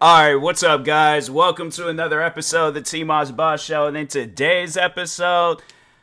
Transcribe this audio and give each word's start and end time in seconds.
All 0.00 0.16
right, 0.16 0.36
what's 0.36 0.62
up, 0.62 0.84
guys? 0.84 1.28
Welcome 1.28 1.72
to 1.72 1.88
another 1.88 2.22
episode 2.22 2.68
of 2.68 2.74
the 2.74 2.82
T 2.82 3.02
Boss 3.32 3.60
Show. 3.60 3.88
And 3.88 3.96
in 3.96 4.06
today's 4.06 4.76
episode, 4.76 5.60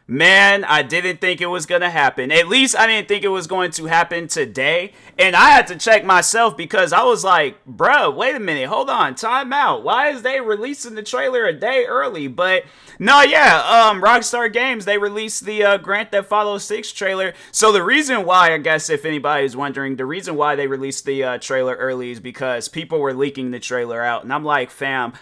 man, 0.07 0.63
I 0.63 0.83
didn't 0.83 1.19
think 1.19 1.41
it 1.41 1.47
was 1.47 1.65
gonna 1.65 1.89
happen. 1.89 2.31
At 2.31 2.47
least 2.47 2.77
I 2.77 2.87
didn't 2.87 3.07
think 3.07 3.23
it 3.23 3.29
was 3.29 3.47
going 3.47 3.71
to 3.71 3.85
happen 3.85 4.27
today. 4.27 4.93
And 5.17 5.35
I 5.35 5.51
had 5.51 5.67
to 5.67 5.75
check 5.75 6.03
myself 6.03 6.57
because 6.57 6.93
I 6.93 7.03
was 7.03 7.23
like, 7.23 7.63
bro, 7.65 8.11
wait 8.11 8.35
a 8.35 8.39
minute, 8.39 8.67
hold 8.67 8.89
on, 8.89 9.15
time 9.15 9.53
out. 9.53 9.83
Why 9.83 10.09
is 10.09 10.21
they 10.21 10.41
releasing 10.41 10.95
the 10.95 11.03
trailer 11.03 11.45
a 11.45 11.53
day 11.53 11.85
early? 11.85 12.27
But 12.27 12.65
no, 12.99 13.21
yeah, 13.21 13.61
um, 13.61 14.01
Rockstar 14.01 14.51
Games 14.51 14.85
they 14.85 14.97
released 14.97 15.45
the 15.45 15.63
uh, 15.63 15.77
Grand 15.77 16.11
Theft 16.11 16.31
Auto 16.31 16.57
6 16.57 16.91
trailer. 16.91 17.33
So 17.51 17.71
the 17.71 17.83
reason 17.83 18.25
why, 18.25 18.53
I 18.53 18.57
guess, 18.57 18.89
if 18.89 19.05
anybody 19.05 19.45
is 19.45 19.55
wondering, 19.55 19.95
the 19.95 20.05
reason 20.05 20.35
why 20.35 20.55
they 20.55 20.67
released 20.67 21.05
the 21.05 21.23
uh, 21.23 21.37
trailer 21.37 21.75
early 21.75 22.11
is 22.11 22.19
because 22.19 22.67
people 22.67 22.99
were 22.99 23.13
leaking 23.13 23.51
the 23.51 23.59
trailer 23.59 24.01
out, 24.01 24.23
and 24.23 24.33
I'm 24.33 24.45
like, 24.45 24.69
fam 24.69 25.13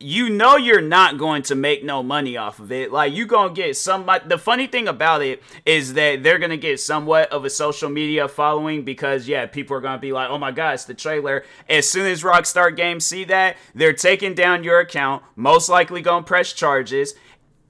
you 0.00 0.28
know 0.28 0.56
you're 0.56 0.80
not 0.80 1.18
going 1.18 1.42
to 1.42 1.54
make 1.54 1.84
no 1.84 2.02
money 2.02 2.36
off 2.36 2.58
of 2.58 2.72
it. 2.72 2.92
Like 2.92 3.12
you 3.12 3.26
gonna 3.26 3.54
get 3.54 3.76
somebody. 3.76 4.28
The 4.28 4.38
funny 4.38 4.66
thing 4.66 4.88
about 4.88 5.22
it 5.22 5.42
is 5.64 5.94
that 5.94 6.22
they're 6.22 6.38
gonna 6.38 6.56
get 6.56 6.80
somewhat 6.80 7.30
of 7.32 7.44
a 7.44 7.50
social 7.50 7.88
media 7.88 8.28
following 8.28 8.84
because 8.84 9.28
yeah, 9.28 9.46
people 9.46 9.76
are 9.76 9.80
gonna 9.80 9.98
be 9.98 10.12
like, 10.12 10.30
oh 10.30 10.38
my 10.38 10.50
god, 10.50 10.74
it's 10.74 10.84
the 10.84 10.94
trailer. 10.94 11.44
As 11.68 11.88
soon 11.88 12.06
as 12.06 12.22
Rockstar 12.22 12.74
Games 12.74 13.04
see 13.06 13.24
that, 13.24 13.56
they're 13.74 13.92
taking 13.92 14.34
down 14.34 14.64
your 14.64 14.80
account. 14.80 15.22
Most 15.36 15.68
likely 15.68 16.02
gonna 16.02 16.24
press 16.24 16.52
charges. 16.52 17.14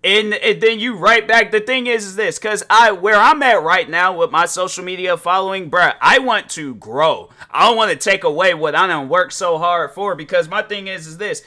And, 0.02 0.34
and, 0.34 0.61
then 0.61 0.80
you 0.80 0.98
right 0.98 1.27
back. 1.27 1.50
The 1.50 1.61
thing 1.61 1.86
is, 1.86 2.05
is 2.05 2.14
this 2.14 2.38
because 2.38 2.62
I 2.69 2.92
where 2.92 3.16
I'm 3.16 3.42
at 3.42 3.62
right 3.62 3.88
now 3.88 4.14
with 4.14 4.30
my 4.30 4.45
social 4.45 4.84
media 4.84 5.16
following, 5.16 5.70
bruh, 5.70 5.95
I 5.98 6.19
want 6.19 6.50
to 6.50 6.75
grow. 6.75 7.30
I 7.50 7.66
don't 7.66 7.78
want 7.78 7.91
to 7.91 7.97
take 7.97 8.22
away 8.22 8.52
what 8.52 8.75
I 8.75 8.86
don't 8.86 9.09
work 9.09 9.33
so 9.33 9.56
hard 9.56 9.92
for 9.92 10.14
because 10.14 10.47
my 10.47 10.61
thing 10.61 10.88
is, 10.88 11.06
is 11.06 11.16
this 11.16 11.42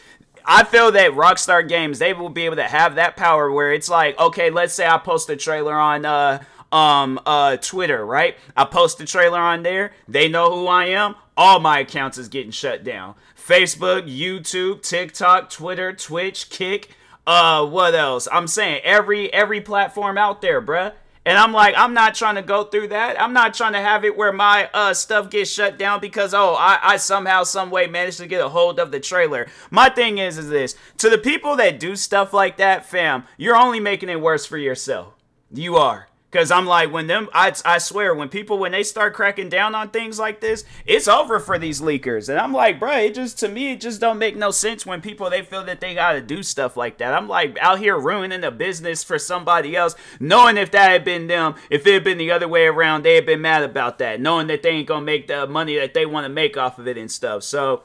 I 0.50 0.64
feel 0.64 0.94
that 0.94 1.12
Rockstar 1.12 1.68
Games 1.68 2.00
they 2.00 2.14
will 2.14 2.30
be 2.30 2.46
able 2.46 2.56
to 2.56 2.64
have 2.64 2.96
that 2.96 3.18
power 3.18 3.52
where 3.52 3.74
it's 3.74 3.90
like, 3.90 4.18
okay, 4.18 4.50
let's 4.50 4.74
say 4.74 4.88
I 4.88 4.98
post 4.98 5.30
a 5.30 5.36
trailer 5.36 5.76
on 5.76 6.06
uh 6.06 6.42
um 6.72 7.20
uh 7.26 7.58
Twitter, 7.58 8.06
right? 8.06 8.38
I 8.56 8.64
post 8.64 8.98
the 8.98 9.06
trailer 9.06 9.40
on 9.40 9.64
there. 9.64 9.92
They 10.08 10.30
know 10.30 10.50
who 10.54 10.68
I 10.68 10.86
am. 10.86 11.16
All 11.36 11.60
my 11.60 11.80
accounts 11.80 12.18
is 12.18 12.30
getting 12.30 12.52
shut 12.52 12.84
down. 12.84 13.16
Facebook, 13.38 14.04
YouTube, 14.08 14.82
TikTok, 14.82 15.50
Twitter, 15.50 15.92
Twitch, 15.92 16.50
Kick, 16.50 16.96
uh 17.28 17.66
what 17.66 17.94
else? 17.94 18.30
I'm 18.32 18.48
saying 18.48 18.82
every 18.86 19.32
every 19.34 19.60
platform 19.60 20.18
out 20.18 20.42
there, 20.42 20.62
bruh. 20.62 20.94
And 21.28 21.38
I'm 21.38 21.52
like, 21.52 21.76
I'm 21.76 21.94
not 21.94 22.16
trying 22.16 22.36
to 22.36 22.42
go 22.42 22.64
through 22.64 22.88
that. 22.88 23.22
I'm 23.22 23.34
not 23.34 23.54
trying 23.54 23.74
to 23.74 23.82
have 23.82 24.06
it 24.06 24.16
where 24.16 24.32
my 24.32 24.70
uh, 24.74 24.94
stuff 24.94 25.30
gets 25.30 25.52
shut 25.52 25.78
down 25.78 26.00
because 26.00 26.34
oh, 26.34 26.54
I, 26.54 26.80
I 26.82 26.96
somehow, 26.96 27.44
some 27.44 27.70
way 27.70 27.86
managed 27.86 28.20
to 28.20 28.28
get 28.28 28.40
a 28.40 28.48
hold 28.48 28.80
of 28.80 28.92
the 28.92 29.02
trailer. 29.02 29.48
My 29.70 29.90
thing 29.90 30.20
is, 30.20 30.38
is 30.38 30.48
this 30.48 30.76
to 31.00 31.10
the 31.10 31.18
people 31.18 31.58
that 31.58 31.82
do 31.82 31.98
stuff 31.98 32.32
like 32.32 32.56
that, 32.58 32.86
fam, 32.86 33.26
you're 33.36 33.58
only 33.58 33.82
making 33.82 34.08
it 34.08 34.22
worse 34.22 34.46
for 34.46 34.58
yourself. 34.58 35.16
You 35.52 35.76
are. 35.76 36.08
Cause 36.30 36.52
I'm 36.52 36.66
like, 36.66 36.92
when 36.92 37.08
them, 37.08 37.30
I, 37.34 37.54
I 37.64 37.78
swear, 37.78 38.14
when 38.14 38.28
people 38.28 38.60
when 38.60 38.74
they 38.74 38.84
start 38.84 39.14
cracking 39.14 39.48
down 39.48 39.74
on 39.74 39.92
things 39.92 40.20
like 40.20 40.42
this, 40.42 40.66
it's 40.86 41.08
over 41.08 41.40
for 41.40 41.58
these 41.58 41.80
leakers. 41.80 42.28
And 42.28 42.38
I'm 42.38 42.52
like, 42.52 42.82
bro, 42.82 42.98
it 42.98 43.16
just 43.16 43.40
to 43.40 43.48
me, 43.48 43.72
it 43.72 43.80
just 43.80 44.02
don't 44.02 44.18
make 44.18 44.36
no 44.36 44.52
sense 44.52 44.86
when 44.86 45.00
people 45.00 45.30
they 45.30 45.42
feel 45.42 45.64
that 45.64 45.80
they 45.80 45.96
gotta 45.96 46.22
do 46.22 46.44
stuff 46.44 46.76
like 46.76 46.98
that. 46.98 47.14
I'm 47.14 47.30
like 47.30 47.58
out 47.60 47.80
here 47.80 47.98
ruining 47.98 48.42
the 48.42 48.52
business 48.52 49.06
for 49.06 49.18
somebody 49.18 49.78
else, 49.78 49.96
knowing 50.20 50.58
if 50.58 50.70
that 50.72 50.92
had 50.92 51.06
been 51.06 51.28
them, 51.28 51.56
if 51.70 51.88
it 51.88 51.94
had 51.94 52.04
been 52.04 52.18
the 52.18 52.32
other 52.32 52.48
way 52.50 52.66
around, 52.66 53.04
they 53.04 53.16
had 53.16 53.26
been 53.26 53.42
mad 53.42 53.64
about 53.64 53.98
that, 54.00 54.20
knowing 54.20 54.48
that 54.48 54.64
they 54.64 54.72
ain't 54.72 54.88
gonna 54.88 55.06
make 55.06 55.28
the 55.28 55.48
money 55.48 55.78
that 55.78 55.94
they 55.94 56.06
want 56.06 56.26
to 56.26 56.30
make 56.30 56.58
off 56.58 56.78
of 56.78 56.90
it 56.90 56.98
and 56.98 57.10
stuff. 57.10 57.44
So 57.44 57.84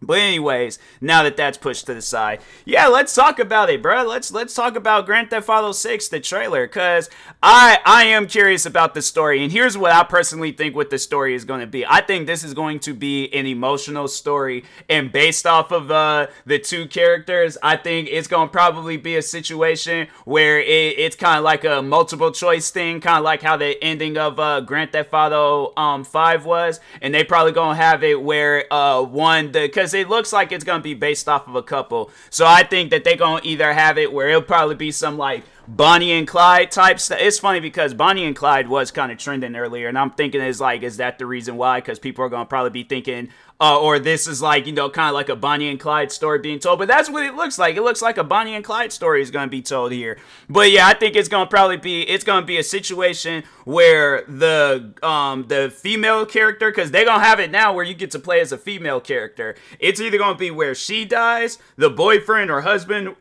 but 0.00 0.18
anyways, 0.18 0.78
now 1.00 1.24
that 1.24 1.36
that's 1.36 1.58
pushed 1.58 1.86
to 1.86 1.94
the 1.94 2.02
side, 2.02 2.40
yeah, 2.64 2.86
let's 2.86 3.14
talk 3.14 3.38
about 3.38 3.68
it, 3.68 3.82
bro. 3.82 4.04
Let's 4.04 4.30
let's 4.30 4.54
talk 4.54 4.76
about 4.76 5.06
Grand 5.06 5.30
Theft 5.30 5.48
Auto 5.48 5.72
6, 5.72 6.08
the 6.08 6.20
trailer, 6.20 6.68
cause 6.68 7.10
I 7.42 7.78
I 7.84 8.04
am 8.04 8.28
curious 8.28 8.64
about 8.64 8.94
the 8.94 9.02
story, 9.02 9.42
and 9.42 9.50
here's 9.50 9.76
what 9.76 9.90
I 9.90 10.04
personally 10.04 10.52
think 10.52 10.76
what 10.76 10.90
the 10.90 10.98
story 10.98 11.34
is 11.34 11.44
going 11.44 11.60
to 11.60 11.66
be. 11.66 11.84
I 11.84 12.00
think 12.00 12.26
this 12.26 12.44
is 12.44 12.54
going 12.54 12.78
to 12.80 12.94
be 12.94 13.28
an 13.34 13.46
emotional 13.46 14.06
story, 14.06 14.64
and 14.88 15.10
based 15.10 15.46
off 15.46 15.72
of 15.72 15.90
uh, 15.90 16.28
the 16.46 16.60
two 16.60 16.86
characters, 16.86 17.58
I 17.62 17.76
think 17.76 18.08
it's 18.10 18.28
going 18.28 18.48
to 18.48 18.52
probably 18.52 18.96
be 18.98 19.16
a 19.16 19.22
situation 19.22 20.06
where 20.24 20.60
it, 20.60 20.98
it's 20.98 21.16
kind 21.16 21.38
of 21.38 21.44
like 21.44 21.64
a 21.64 21.82
multiple 21.82 22.30
choice 22.30 22.70
thing, 22.70 23.00
kind 23.00 23.18
of 23.18 23.24
like 23.24 23.42
how 23.42 23.56
the 23.56 23.82
ending 23.82 24.16
of 24.16 24.38
uh, 24.38 24.60
Grand 24.60 24.92
Theft 24.92 25.12
Auto 25.12 25.72
um 25.76 26.04
5 26.04 26.44
was, 26.44 26.78
and 27.02 27.12
they 27.12 27.24
probably 27.24 27.52
gonna 27.52 27.74
have 27.74 28.04
it 28.04 28.22
where 28.22 28.72
uh 28.72 29.02
one 29.02 29.52
the 29.52 29.68
cause 29.68 29.87
because 29.88 30.06
it 30.06 30.10
looks 30.10 30.32
like 30.32 30.52
it's 30.52 30.64
gonna 30.64 30.82
be 30.82 30.94
based 30.94 31.28
off 31.28 31.48
of 31.48 31.54
a 31.54 31.62
couple. 31.62 32.10
So 32.28 32.44
I 32.46 32.62
think 32.62 32.90
that 32.90 33.04
they're 33.04 33.16
gonna 33.16 33.40
either 33.42 33.72
have 33.72 33.96
it 33.96 34.12
where 34.12 34.28
it'll 34.28 34.42
probably 34.42 34.74
be 34.74 34.90
some 34.90 35.16
like 35.16 35.44
Bonnie 35.68 36.12
and 36.12 36.26
Clyde 36.26 36.70
type 36.70 36.98
stuff. 36.98 37.18
It's 37.20 37.38
funny 37.38 37.60
because 37.60 37.92
Bonnie 37.92 38.24
and 38.24 38.34
Clyde 38.34 38.68
was 38.68 38.90
kind 38.90 39.12
of 39.12 39.18
trending 39.18 39.54
earlier, 39.54 39.86
and 39.86 39.98
I'm 39.98 40.10
thinking 40.10 40.40
is 40.40 40.62
like, 40.62 40.82
is 40.82 40.96
that 40.96 41.18
the 41.18 41.26
reason 41.26 41.58
why? 41.58 41.80
Because 41.80 41.98
people 41.98 42.24
are 42.24 42.30
gonna 42.30 42.46
probably 42.46 42.70
be 42.70 42.84
thinking, 42.84 43.28
uh, 43.60 43.78
or 43.78 43.98
this 43.98 44.26
is 44.26 44.40
like 44.40 44.66
you 44.66 44.72
know 44.72 44.88
kind 44.88 45.10
of 45.10 45.14
like 45.14 45.28
a 45.28 45.36
Bonnie 45.36 45.68
and 45.68 45.78
Clyde 45.78 46.10
story 46.10 46.38
being 46.38 46.58
told. 46.58 46.78
But 46.78 46.88
that's 46.88 47.10
what 47.10 47.22
it 47.22 47.34
looks 47.34 47.58
like. 47.58 47.76
It 47.76 47.82
looks 47.82 48.00
like 48.00 48.16
a 48.16 48.24
Bonnie 48.24 48.54
and 48.54 48.64
Clyde 48.64 48.92
story 48.92 49.20
is 49.20 49.30
gonna 49.30 49.50
be 49.50 49.60
told 49.60 49.92
here. 49.92 50.16
But 50.48 50.70
yeah, 50.70 50.86
I 50.86 50.94
think 50.94 51.16
it's 51.16 51.28
gonna 51.28 51.50
probably 51.50 51.76
be 51.76 52.00
it's 52.00 52.24
gonna 52.24 52.46
be 52.46 52.56
a 52.56 52.64
situation 52.64 53.44
where 53.66 54.22
the 54.26 54.94
um 55.02 55.48
the 55.48 55.70
female 55.70 56.24
character 56.24 56.70
because 56.70 56.92
they're 56.92 57.04
gonna 57.04 57.22
have 57.22 57.40
it 57.40 57.50
now 57.50 57.74
where 57.74 57.84
you 57.84 57.92
get 57.92 58.10
to 58.12 58.18
play 58.18 58.40
as 58.40 58.52
a 58.52 58.58
female 58.58 59.02
character. 59.02 59.54
It's 59.78 60.00
either 60.00 60.16
gonna 60.16 60.38
be 60.38 60.50
where 60.50 60.74
she 60.74 61.04
dies, 61.04 61.58
the 61.76 61.90
boyfriend 61.90 62.50
or 62.50 62.62
husband 62.62 63.16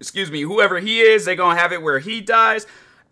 excuse 0.00 0.30
me, 0.30 0.42
whoever 0.42 0.80
he 0.80 1.00
is, 1.00 1.24
they're 1.24 1.34
gonna 1.34 1.58
have 1.58 1.72
it 1.72 1.82
where 1.82 1.98
he 1.98 2.20
dies, 2.20 2.66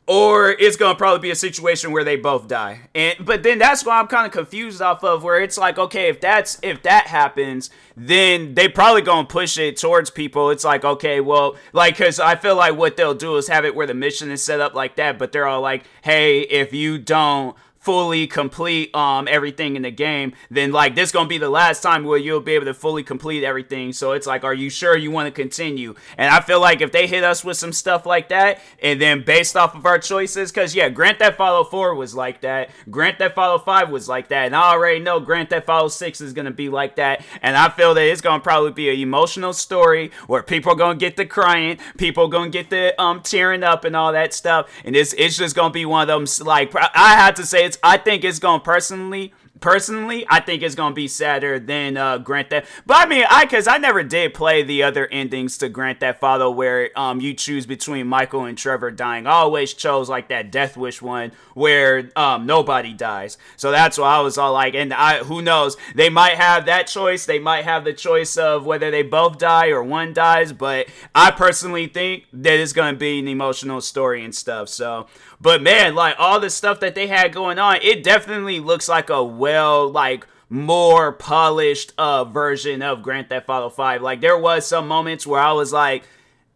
or 0.06 0.50
it's 0.50 0.76
gonna 0.76 0.97
probably 0.97 1.20
be 1.20 1.31
a 1.31 1.37
situation 1.37 1.93
where 1.93 2.04
they 2.04 2.16
both 2.16 2.48
die. 2.48 2.88
And 2.94 3.25
but 3.25 3.43
then 3.43 3.59
that's 3.59 3.84
why 3.84 3.98
I'm 3.98 4.09
kind 4.09 4.26
of 4.26 4.32
confused 4.32 4.82
off 4.82 5.04
of 5.04 5.22
where 5.22 5.41
it's 5.41 5.56
like, 5.56 5.78
okay, 5.78 6.09
if 6.09 6.20
that's 6.20 6.59
if 6.62 6.82
that 6.82 7.06
happens, 7.06 7.70
then 7.97 8.54
they 8.54 8.69
probably 8.69 9.03
gonna 9.03 9.26
push 9.26 9.59
it 9.59 9.76
towards 9.76 10.10
people. 10.10 10.50
It's 10.50 10.65
like, 10.65 10.84
okay, 10.84 11.20
well, 11.20 11.56
like, 11.72 11.97
cause 11.97 12.19
I 12.19 12.34
feel 12.34 12.56
like 12.56 12.76
what 12.76 12.97
they'll 12.97 13.14
do 13.14 13.37
is 13.37 13.49
have 13.49 13.64
it 13.64 13.75
where 13.75 13.87
the 13.87 13.94
mission 13.94 14.31
is 14.31 14.43
set 14.43 14.60
up 14.60 14.75
like 14.75 14.97
that, 14.97 15.19
but 15.19 15.32
they're 15.32 15.47
all 15.47 15.60
like, 15.60 15.84
hey, 16.03 16.41
if 16.41 16.72
you 16.72 16.99
don't 16.99 17.56
fully 17.82 18.28
complete 18.28 18.94
um 18.94 19.28
everything 19.28 19.76
in 19.76 19.82
the 19.82 19.91
game, 19.91 20.32
then 20.50 20.72
like 20.72 20.94
this 20.94 21.12
gonna 21.12 21.28
be 21.28 21.38
the 21.38 21.50
last 21.50 21.82
time 21.82 22.04
where 22.04 22.16
you'll 22.16 22.41
be 22.41 22.53
able 22.53 22.65
to 22.65 22.75
fully 22.75 23.03
complete 23.03 23.44
everything. 23.44 23.93
So 23.93 24.12
it's 24.12 24.26
like, 24.26 24.44
are 24.44 24.54
you 24.54 24.70
sure 24.70 24.97
you 24.97 25.10
want 25.10 25.26
to 25.26 25.32
continue? 25.32 25.94
And 26.16 26.32
I 26.32 26.41
feel 26.41 26.60
like 26.60 26.81
if 26.81 26.93
they 26.93 27.06
hit 27.06 27.25
us 27.25 27.44
with 27.44 27.56
some 27.56 27.72
stuff 27.72 28.06
like 28.06 28.28
that, 28.28 28.60
and 28.81 29.00
then 29.00 29.25
based 29.25 29.56
off 29.56 29.75
of 29.75 29.84
our 29.84 29.98
choices, 29.98 30.53
because 30.53 30.75
yeah, 30.75 30.88
Grand 30.88 31.19
Theft 31.19 31.41
Auto 31.41 31.69
4 31.69 31.94
was 31.94 32.15
like 32.15 32.41
that, 32.43 32.70
Grand 32.88 33.19
Theft 33.19 33.37
Auto 33.37 33.59
5 33.59 33.91
was 33.91 34.09
like 34.09 34.28
that, 34.28 34.47
and 34.47 34.56
I 34.56 34.72
already 34.72 35.00
know 35.00 35.19
Grand 35.19 35.50
Theft 35.50 35.69
Auto 35.69 35.88
6 35.88 36.20
is 36.20 36.32
gonna 36.32 36.53
be 36.53 36.69
like 36.69 36.97
that. 36.97 37.25
And 37.43 37.56
I 37.56 37.69
feel 37.69 37.94
that 37.94 38.04
it's 38.04 38.20
gonna 38.20 38.43
probably 38.43 38.70
be 38.70 38.91
an 38.91 38.99
emotional 38.99 39.53
story 39.53 40.12
where 40.28 40.43
people 40.43 40.76
gonna 40.76 40.99
get 40.99 41.16
the 41.16 41.26
crying, 41.26 41.78
people 41.99 42.28
gonna 42.28 42.50
get 42.50 42.70
the 42.70 43.00
um 43.03 43.20
tearing 43.22 43.64
up 43.64 43.84
and 43.84 43.97
all 43.97 44.12
that 44.12 44.32
stuff, 44.32 44.70
and 44.84 44.94
it's 44.94 45.12
it's 45.14 45.37
just 45.37 45.56
gonna 45.56 45.72
be 45.72 45.84
one 45.84 46.09
of 46.09 46.09
them 46.09 46.47
like 46.47 46.72
I 46.76 47.16
had 47.16 47.34
to 47.37 47.44
say 47.44 47.72
it's 47.72 47.78
I 47.83 47.97
think 47.97 48.25
it's 48.25 48.38
going 48.38 48.60
personally 48.60 49.33
personally, 49.62 50.27
I 50.28 50.41
think 50.41 50.62
it's 50.62 50.75
gonna 50.75 50.94
be 50.94 51.09
sadder 51.09 51.59
than 51.59 51.97
uh, 51.97 52.19
Grand 52.19 52.50
Theft. 52.50 52.71
But 52.84 52.99
I 52.99 53.06
mean, 53.06 53.25
I 53.31 53.47
cause 53.47 53.66
I 53.66 53.78
never 53.78 54.03
did 54.03 54.34
play 54.34 54.62
the 54.62 54.83
other 54.83 55.06
endings 55.06 55.56
to 55.59 55.71
Grand 55.71 56.00
Theft 56.00 56.22
Auto 56.22 56.50
where 56.50 56.91
um 56.97 57.21
you 57.22 57.32
choose 57.32 57.65
between 57.65 58.06
Michael 58.06 58.44
and 58.44 58.59
Trevor 58.59 58.91
dying. 58.91 59.27
I 59.27 59.31
always 59.31 59.72
chose 59.72 60.11
like 60.11 60.28
that 60.28 60.50
Death 60.50 60.77
Wish 60.77 61.00
one 61.00 61.32
where 61.55 62.11
um 62.16 62.44
nobody 62.44 62.93
dies. 62.93 63.38
So 63.56 63.71
that's 63.71 63.97
why 63.97 64.16
I 64.16 64.21
was 64.21 64.37
all 64.37 64.53
like, 64.53 64.75
and 64.75 64.93
I 64.93 65.19
who 65.19 65.41
knows, 65.41 65.78
they 65.94 66.11
might 66.11 66.34
have 66.34 66.66
that 66.66 66.88
choice. 66.88 67.25
They 67.25 67.38
might 67.38 67.65
have 67.65 67.84
the 67.84 67.94
choice 67.94 68.37
of 68.37 68.66
whether 68.66 68.91
they 68.91 69.03
both 69.03 69.38
die 69.38 69.69
or 69.69 69.82
one 69.82 70.12
dies. 70.12 70.52
But 70.52 70.88
I 71.14 71.31
personally 71.31 71.87
think 71.87 72.25
that 72.32 72.58
it's 72.58 72.73
gonna 72.73 72.97
be 72.97 73.20
an 73.20 73.29
emotional 73.29 73.81
story 73.81 74.25
and 74.25 74.35
stuff. 74.35 74.69
So, 74.69 75.06
but 75.43 75.61
man, 75.61 75.97
like 75.97 76.15
all 76.19 76.39
the 76.39 76.50
stuff 76.50 76.79
that 76.81 76.94
they 76.94 77.09
had 77.09 77.35
going 77.35 77.59
on, 77.59 77.79
it 77.83 78.05
definitely 78.05 78.61
looks 78.61 78.89
like 78.89 79.11
a 79.11 79.23
well 79.23 79.91
like 79.91 80.27
more 80.49 81.12
polished 81.12 81.93
uh 81.99 82.25
version 82.25 82.81
of 82.81 83.03
Grand 83.03 83.29
Theft 83.29 83.49
Auto 83.49 83.69
5. 83.69 84.03
Like 84.03 84.21
there 84.21 84.39
was 84.39 84.65
some 84.65 84.87
moments 84.87 85.27
where 85.27 85.41
I 85.41 85.50
was 85.50 85.73
like, 85.73 86.05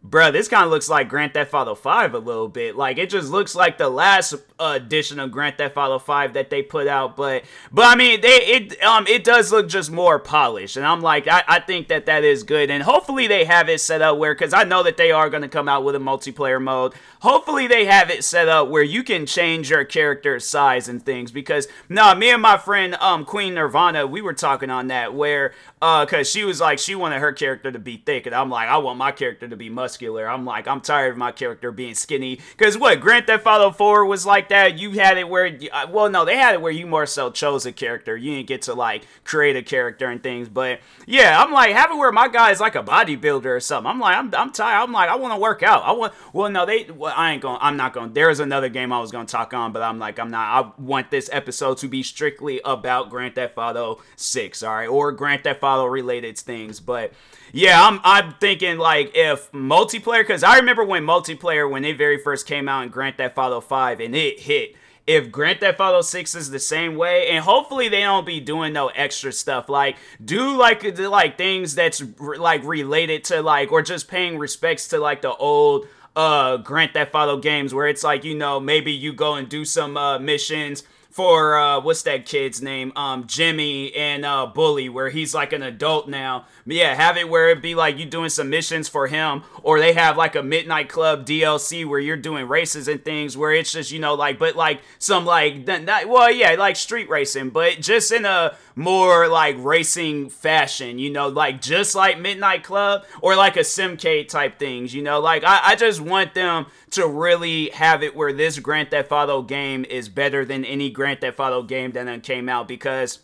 bruh, 0.07 0.31
this 0.31 0.47
kind 0.47 0.63
of 0.63 0.71
looks 0.71 0.89
like 0.89 1.09
Grand 1.09 1.33
Theft 1.33 1.53
Auto 1.53 1.75
5 1.75 2.13
a 2.13 2.19
little 2.19 2.47
bit. 2.47 2.77
Like 2.77 2.97
it 2.97 3.09
just 3.09 3.29
looks 3.29 3.55
like 3.55 3.77
the 3.77 3.89
last 3.89 4.35
edition 4.59 5.19
of 5.19 5.31
Grand 5.31 5.57
Theft 5.57 5.77
Auto 5.77 5.99
5 5.99 6.33
that 6.33 6.49
they 6.49 6.63
put 6.63 6.87
out, 6.87 7.15
but 7.15 7.43
but 7.71 7.85
I 7.85 7.95
mean 7.95 8.21
they 8.21 8.37
it 8.37 8.83
um 8.83 9.05
it 9.07 9.23
does 9.23 9.51
look 9.51 9.67
just 9.67 9.91
more 9.91 10.19
polished, 10.19 10.77
and 10.77 10.85
I'm 10.85 11.01
like 11.01 11.27
I, 11.27 11.43
I 11.47 11.59
think 11.59 11.87
that 11.89 12.07
that 12.07 12.23
is 12.23 12.43
good, 12.43 12.71
and 12.71 12.83
hopefully 12.83 13.27
they 13.27 13.45
have 13.45 13.69
it 13.69 13.81
set 13.81 14.01
up 14.01 14.17
where 14.17 14.33
because 14.33 14.53
I 14.53 14.63
know 14.63 14.83
that 14.83 14.97
they 14.97 15.11
are 15.11 15.29
going 15.29 15.43
to 15.43 15.47
come 15.47 15.69
out 15.69 15.83
with 15.83 15.95
a 15.95 15.99
multiplayer 15.99 16.61
mode. 16.61 16.93
Hopefully 17.21 17.67
they 17.67 17.85
have 17.85 18.09
it 18.09 18.23
set 18.23 18.47
up 18.47 18.69
where 18.69 18.83
you 18.83 19.03
can 19.03 19.25
change 19.25 19.69
your 19.69 19.83
character's 19.83 20.47
size 20.47 20.87
and 20.87 21.03
things 21.03 21.31
because 21.31 21.67
no, 21.89 22.03
nah, 22.03 22.15
me 22.15 22.31
and 22.31 22.41
my 22.41 22.57
friend 22.57 22.95
um 22.95 23.25
Queen 23.25 23.53
Nirvana 23.53 24.07
we 24.07 24.21
were 24.21 24.33
talking 24.33 24.69
on 24.69 24.87
that 24.87 25.13
where 25.13 25.53
uh 25.81 26.05
because 26.05 26.29
she 26.29 26.43
was 26.43 26.59
like 26.59 26.79
she 26.79 26.95
wanted 26.95 27.19
her 27.19 27.31
character 27.31 27.71
to 27.71 27.79
be 27.79 27.97
thick, 27.97 28.25
and 28.25 28.33
I'm 28.33 28.49
like 28.49 28.69
I 28.69 28.77
want 28.77 28.97
my 28.97 29.11
character 29.11 29.47
to 29.47 29.55
be 29.55 29.69
muscular. 29.69 30.27
I'm 30.27 30.45
like 30.45 30.67
I'm 30.67 30.81
tired 30.81 31.11
of 31.11 31.17
my 31.17 31.31
character 31.31 31.71
being 31.71 31.93
skinny 31.93 32.39
because 32.57 32.77
what 32.77 32.99
Grand 32.99 33.27
Theft 33.27 33.45
Auto 33.45 33.71
4 33.71 34.05
was 34.05 34.25
like 34.25 34.46
that. 34.49 34.77
You 34.77 34.91
had 34.91 35.17
it 35.17 35.27
where, 35.27 35.57
uh, 35.71 35.87
well, 35.89 36.09
no, 36.09 36.25
they 36.25 36.37
had 36.37 36.55
it 36.55 36.61
where 36.61 36.71
you 36.71 36.87
more 36.87 37.05
so 37.05 37.29
chose 37.31 37.65
a 37.65 37.71
character. 37.71 38.15
You 38.15 38.35
didn't 38.35 38.47
get 38.47 38.63
to 38.63 38.73
like 38.73 39.03
create 39.23 39.55
a 39.55 39.61
character 39.61 40.07
and 40.07 40.21
things. 40.21 40.49
But 40.49 40.79
yeah, 41.05 41.41
I'm 41.41 41.51
like, 41.51 41.71
have 41.71 41.91
it 41.91 41.97
where 41.97 42.11
my 42.11 42.27
guy 42.27 42.51
is 42.51 42.59
like 42.59 42.75
a 42.75 42.83
bodybuilder 42.83 43.45
or 43.45 43.59
something. 43.59 43.89
I'm 43.89 43.99
like, 43.99 44.17
I'm, 44.17 44.33
I'm 44.35 44.51
tired. 44.51 44.83
I'm 44.83 44.91
like, 44.91 45.09
I 45.09 45.15
want 45.15 45.33
to 45.33 45.39
work 45.39 45.63
out. 45.63 45.83
I 45.83 45.91
want, 45.91 46.13
well, 46.33 46.49
no, 46.49 46.65
they, 46.65 46.85
well, 46.85 47.13
I 47.15 47.31
ain't 47.31 47.41
going, 47.41 47.57
I'm 47.61 47.77
not 47.77 47.93
going, 47.93 48.13
there's 48.13 48.39
another 48.39 48.69
game 48.69 48.91
I 48.91 48.99
was 48.99 49.11
going 49.11 49.25
to 49.25 49.31
talk 49.31 49.53
on, 49.53 49.73
but 49.73 49.81
I'm 49.81 49.99
like, 49.99 50.19
I'm 50.19 50.31
not, 50.31 50.65
I 50.77 50.81
want 50.81 51.11
this 51.11 51.29
episode 51.31 51.77
to 51.79 51.87
be 51.87 52.03
strictly 52.03 52.61
about 52.63 53.09
Grand 53.09 53.35
Theft 53.35 53.57
Auto 53.57 54.01
6, 54.15 54.63
all 54.63 54.75
right, 54.75 54.87
or 54.87 55.11
Grand 55.11 55.43
Theft 55.43 55.63
Auto 55.63 55.85
related 55.85 56.37
things. 56.37 56.79
But 56.79 57.13
yeah, 57.53 57.81
I'm 57.85 57.99
I'm 58.03 58.33
thinking 58.39 58.77
like 58.77 59.11
if 59.15 59.51
multiplayer 59.51 60.21
because 60.21 60.43
I 60.43 60.57
remember 60.57 60.83
when 60.83 61.05
multiplayer 61.05 61.69
when 61.69 61.81
they 61.81 61.93
very 61.93 62.17
first 62.17 62.45
came 62.45 62.67
out 62.67 62.83
in 62.83 62.89
Grand 62.89 63.17
Theft 63.17 63.37
Auto 63.37 63.61
5 63.61 63.99
and 63.99 64.15
it 64.15 64.36
hit. 64.39 64.75
If 65.05 65.31
Grand 65.31 65.61
Theft 65.61 65.79
Auto 65.79 66.01
6 66.01 66.35
is 66.35 66.49
the 66.49 66.59
same 66.59 66.95
way, 66.95 67.29
and 67.29 67.43
hopefully 67.43 67.87
they 67.87 68.01
don't 68.01 68.25
be 68.25 68.41
doing 68.41 68.73
no 68.73 68.87
extra 68.89 69.31
stuff 69.31 69.69
like 69.69 69.95
do 70.23 70.57
like 70.57 70.83
like 70.99 71.37
things 71.37 71.75
that's 71.75 72.03
like 72.19 72.63
related 72.65 73.23
to 73.25 73.41
like 73.41 73.71
or 73.71 73.81
just 73.81 74.09
paying 74.09 74.37
respects 74.37 74.89
to 74.89 74.99
like 74.99 75.21
the 75.21 75.33
old 75.33 75.87
uh 76.17 76.57
Grand 76.57 76.91
Theft 76.91 77.15
Auto 77.15 77.37
games 77.37 77.73
where 77.73 77.87
it's 77.87 78.03
like 78.03 78.25
you 78.25 78.35
know 78.35 78.59
maybe 78.59 78.91
you 78.91 79.13
go 79.13 79.35
and 79.35 79.47
do 79.47 79.63
some 79.63 79.95
uh 79.95 80.19
missions 80.19 80.83
for 81.17 81.57
uh 81.57 81.79
what's 81.81 82.03
that 82.03 82.27
kid's 82.27 82.61
name? 82.61 82.93
Um 82.95 83.25
Jimmy 83.25 83.91
and 83.95 84.23
uh 84.23 84.45
Bully 84.45 84.87
where 84.87 85.09
he's 85.09 85.33
like 85.33 85.51
an 85.51 85.63
adult 85.63 86.07
now. 86.07 86.45
Yeah, 86.67 86.93
have 86.93 87.17
it 87.17 87.27
where 87.27 87.49
it 87.49 87.59
be 87.59 87.73
like 87.73 87.97
you 87.97 88.05
doing 88.05 88.29
some 88.29 88.51
missions 88.51 88.87
for 88.87 89.07
him, 89.07 89.41
or 89.63 89.79
they 89.79 89.93
have 89.93 90.15
like 90.15 90.35
a 90.35 90.43
Midnight 90.43 90.89
Club 90.89 91.25
DLC 91.25 91.87
where 91.87 91.99
you're 91.99 92.17
doing 92.17 92.47
races 92.47 92.87
and 92.87 93.03
things 93.03 93.35
where 93.35 93.51
it's 93.51 93.71
just 93.71 93.91
you 93.91 93.97
know 93.97 94.13
like, 94.13 94.37
but 94.37 94.55
like 94.55 94.81
some 94.99 95.25
like 95.25 95.65
that, 95.65 96.07
well 96.07 96.31
yeah 96.31 96.51
like 96.51 96.75
street 96.75 97.09
racing, 97.09 97.49
but 97.49 97.81
just 97.81 98.11
in 98.11 98.23
a 98.23 98.55
more 98.75 99.27
like 99.27 99.55
racing 99.57 100.29
fashion, 100.29 100.99
you 100.99 101.09
know, 101.09 101.29
like 101.29 101.59
just 101.61 101.95
like 101.95 102.19
Midnight 102.19 102.63
Club 102.63 103.03
or 103.21 103.35
like 103.35 103.57
a 103.57 103.61
Simcade 103.61 104.27
type 104.27 104.59
things, 104.59 104.93
you 104.93 105.01
know, 105.01 105.19
like 105.19 105.43
I, 105.43 105.61
I 105.63 105.75
just 105.75 105.99
want 105.99 106.35
them 106.35 106.67
to 106.91 107.07
really 107.07 107.69
have 107.69 108.03
it 108.03 108.15
where 108.15 108.33
this 108.33 108.59
Grand 108.59 108.91
Theft 108.91 109.11
Auto 109.11 109.41
game 109.41 109.85
is 109.85 110.09
better 110.09 110.45
than 110.45 110.63
any 110.63 110.89
Grand 110.89 111.21
Theft 111.21 111.39
Auto 111.39 111.63
game 111.63 111.91
that 111.91 112.23
came 112.23 112.47
out 112.47 112.67
because 112.67 113.19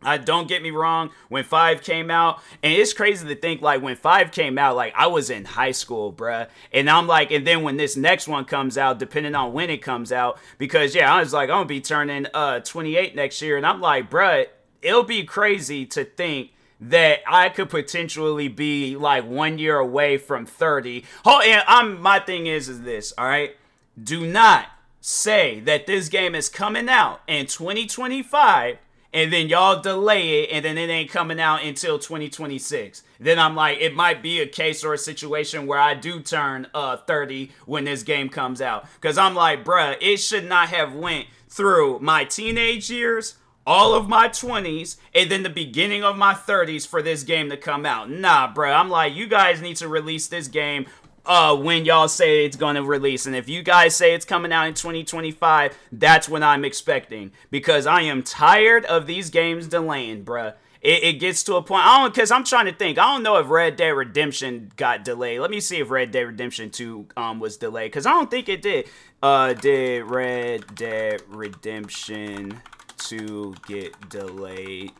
I 0.00 0.16
don't 0.16 0.46
get 0.46 0.62
me 0.62 0.70
wrong, 0.70 1.10
when 1.28 1.42
5 1.42 1.82
came 1.82 2.08
out, 2.08 2.40
and 2.62 2.72
it's 2.72 2.92
crazy 2.92 3.26
to 3.26 3.34
think 3.34 3.60
like 3.62 3.82
when 3.82 3.96
5 3.96 4.30
came 4.30 4.56
out, 4.56 4.76
like 4.76 4.94
I 4.96 5.08
was 5.08 5.28
in 5.28 5.44
high 5.44 5.72
school, 5.72 6.12
bruh. 6.12 6.48
And 6.72 6.88
I'm 6.88 7.08
like, 7.08 7.32
and 7.32 7.44
then 7.44 7.62
when 7.64 7.78
this 7.78 7.96
next 7.96 8.28
one 8.28 8.44
comes 8.44 8.78
out, 8.78 9.00
depending 9.00 9.34
on 9.34 9.52
when 9.52 9.70
it 9.70 9.82
comes 9.82 10.12
out, 10.12 10.38
because 10.56 10.94
yeah, 10.94 11.12
I 11.12 11.18
was 11.18 11.32
like, 11.32 11.50
I'm 11.50 11.56
gonna 11.56 11.66
be 11.66 11.80
turning 11.80 12.26
uh 12.32 12.60
28 12.60 13.16
next 13.16 13.42
year, 13.42 13.56
and 13.56 13.66
I'm 13.66 13.80
like, 13.80 14.08
bruh, 14.08 14.46
it'll 14.82 15.02
be 15.02 15.24
crazy 15.24 15.84
to 15.86 16.04
think 16.04 16.52
that 16.80 17.20
I 17.26 17.48
could 17.48 17.70
potentially 17.70 18.48
be 18.48 18.96
like 18.96 19.24
one 19.24 19.58
year 19.58 19.78
away 19.78 20.16
from 20.16 20.46
30. 20.46 21.04
Oh, 21.24 21.40
and 21.40 21.62
I'm 21.66 22.00
my 22.00 22.20
thing 22.20 22.46
is 22.46 22.68
is 22.68 22.82
this, 22.82 23.12
all 23.18 23.26
right? 23.26 23.56
Do 24.00 24.26
not 24.26 24.66
say 25.00 25.60
that 25.60 25.86
this 25.86 26.08
game 26.08 26.34
is 26.34 26.48
coming 26.48 26.88
out 26.88 27.20
in 27.26 27.46
2025 27.46 28.78
and 29.12 29.32
then 29.32 29.48
y'all 29.48 29.80
delay 29.80 30.42
it 30.42 30.50
and 30.52 30.64
then 30.64 30.76
it 30.76 30.90
ain't 30.90 31.10
coming 31.10 31.40
out 31.40 31.62
until 31.62 31.98
2026 31.98 33.02
then 33.20 33.38
i'm 33.38 33.54
like 33.54 33.78
it 33.80 33.94
might 33.94 34.22
be 34.22 34.40
a 34.40 34.46
case 34.46 34.84
or 34.84 34.92
a 34.92 34.98
situation 34.98 35.66
where 35.66 35.78
i 35.78 35.94
do 35.94 36.20
turn 36.20 36.66
uh 36.74 36.96
30 36.96 37.50
when 37.64 37.84
this 37.84 38.02
game 38.02 38.28
comes 38.28 38.60
out 38.60 38.86
because 39.00 39.16
i'm 39.16 39.34
like 39.34 39.64
bruh 39.64 39.96
it 40.00 40.18
should 40.18 40.44
not 40.44 40.68
have 40.68 40.94
went 40.94 41.26
through 41.48 41.98
my 42.00 42.24
teenage 42.24 42.90
years 42.90 43.36
all 43.68 43.92
of 43.92 44.08
my 44.08 44.28
20s 44.28 44.96
and 45.14 45.30
then 45.30 45.42
the 45.42 45.50
beginning 45.50 46.02
of 46.02 46.16
my 46.16 46.32
30s 46.32 46.86
for 46.86 47.02
this 47.02 47.22
game 47.22 47.50
to 47.50 47.56
come 47.56 47.84
out 47.84 48.08
nah 48.08 48.50
bro. 48.50 48.72
i'm 48.72 48.88
like 48.88 49.14
you 49.14 49.26
guys 49.26 49.60
need 49.60 49.76
to 49.76 49.86
release 49.86 50.26
this 50.26 50.48
game 50.48 50.86
uh, 51.26 51.54
when 51.54 51.84
y'all 51.84 52.08
say 52.08 52.46
it's 52.46 52.56
to 52.56 52.82
release. 52.82 53.26
And 53.26 53.36
if 53.36 53.50
you 53.50 53.62
guys 53.62 53.94
say 53.94 54.14
it's 54.14 54.24
coming 54.24 54.50
out 54.50 54.66
in 54.66 54.72
2025, 54.72 55.76
that's 55.92 56.26
when 56.26 56.42
I'm 56.42 56.64
expecting. 56.64 57.32
Because 57.50 57.86
I 57.86 58.00
am 58.00 58.22
tired 58.22 58.86
of 58.86 59.06
these 59.06 59.28
games 59.28 59.68
delaying, 59.68 60.24
bruh. 60.24 60.54
It, 60.80 61.02
it 61.02 61.12
gets 61.14 61.42
to 61.44 61.56
a 61.56 61.62
point. 61.62 61.84
I 61.84 61.98
don't, 61.98 62.14
because 62.14 62.30
I'm 62.30 62.44
trying 62.44 62.64
to 62.64 62.72
think. 62.72 62.98
I 62.98 63.12
don't 63.12 63.22
know 63.22 63.36
if 63.36 63.50
Red 63.50 63.76
Dead 63.76 63.90
Redemption 63.90 64.72
got 64.76 65.04
delayed. 65.04 65.40
Let 65.40 65.50
me 65.50 65.60
see 65.60 65.80
if 65.80 65.90
Red 65.90 66.12
Dead 66.12 66.22
Redemption 66.22 66.70
2 66.70 67.08
um, 67.18 67.40
was 67.40 67.58
delayed. 67.58 67.90
Because 67.90 68.06
I 68.06 68.12
don't 68.12 68.30
think 68.30 68.48
it 68.48 68.62
did. 68.62 68.88
Uh, 69.22 69.52
did 69.52 70.04
Red 70.04 70.74
Dead 70.76 71.20
Redemption 71.28 72.62
2 73.08 73.54
get 73.66 74.08
delayed? 74.10 74.92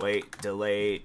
Wait, 0.00 0.38
delayed. 0.42 1.02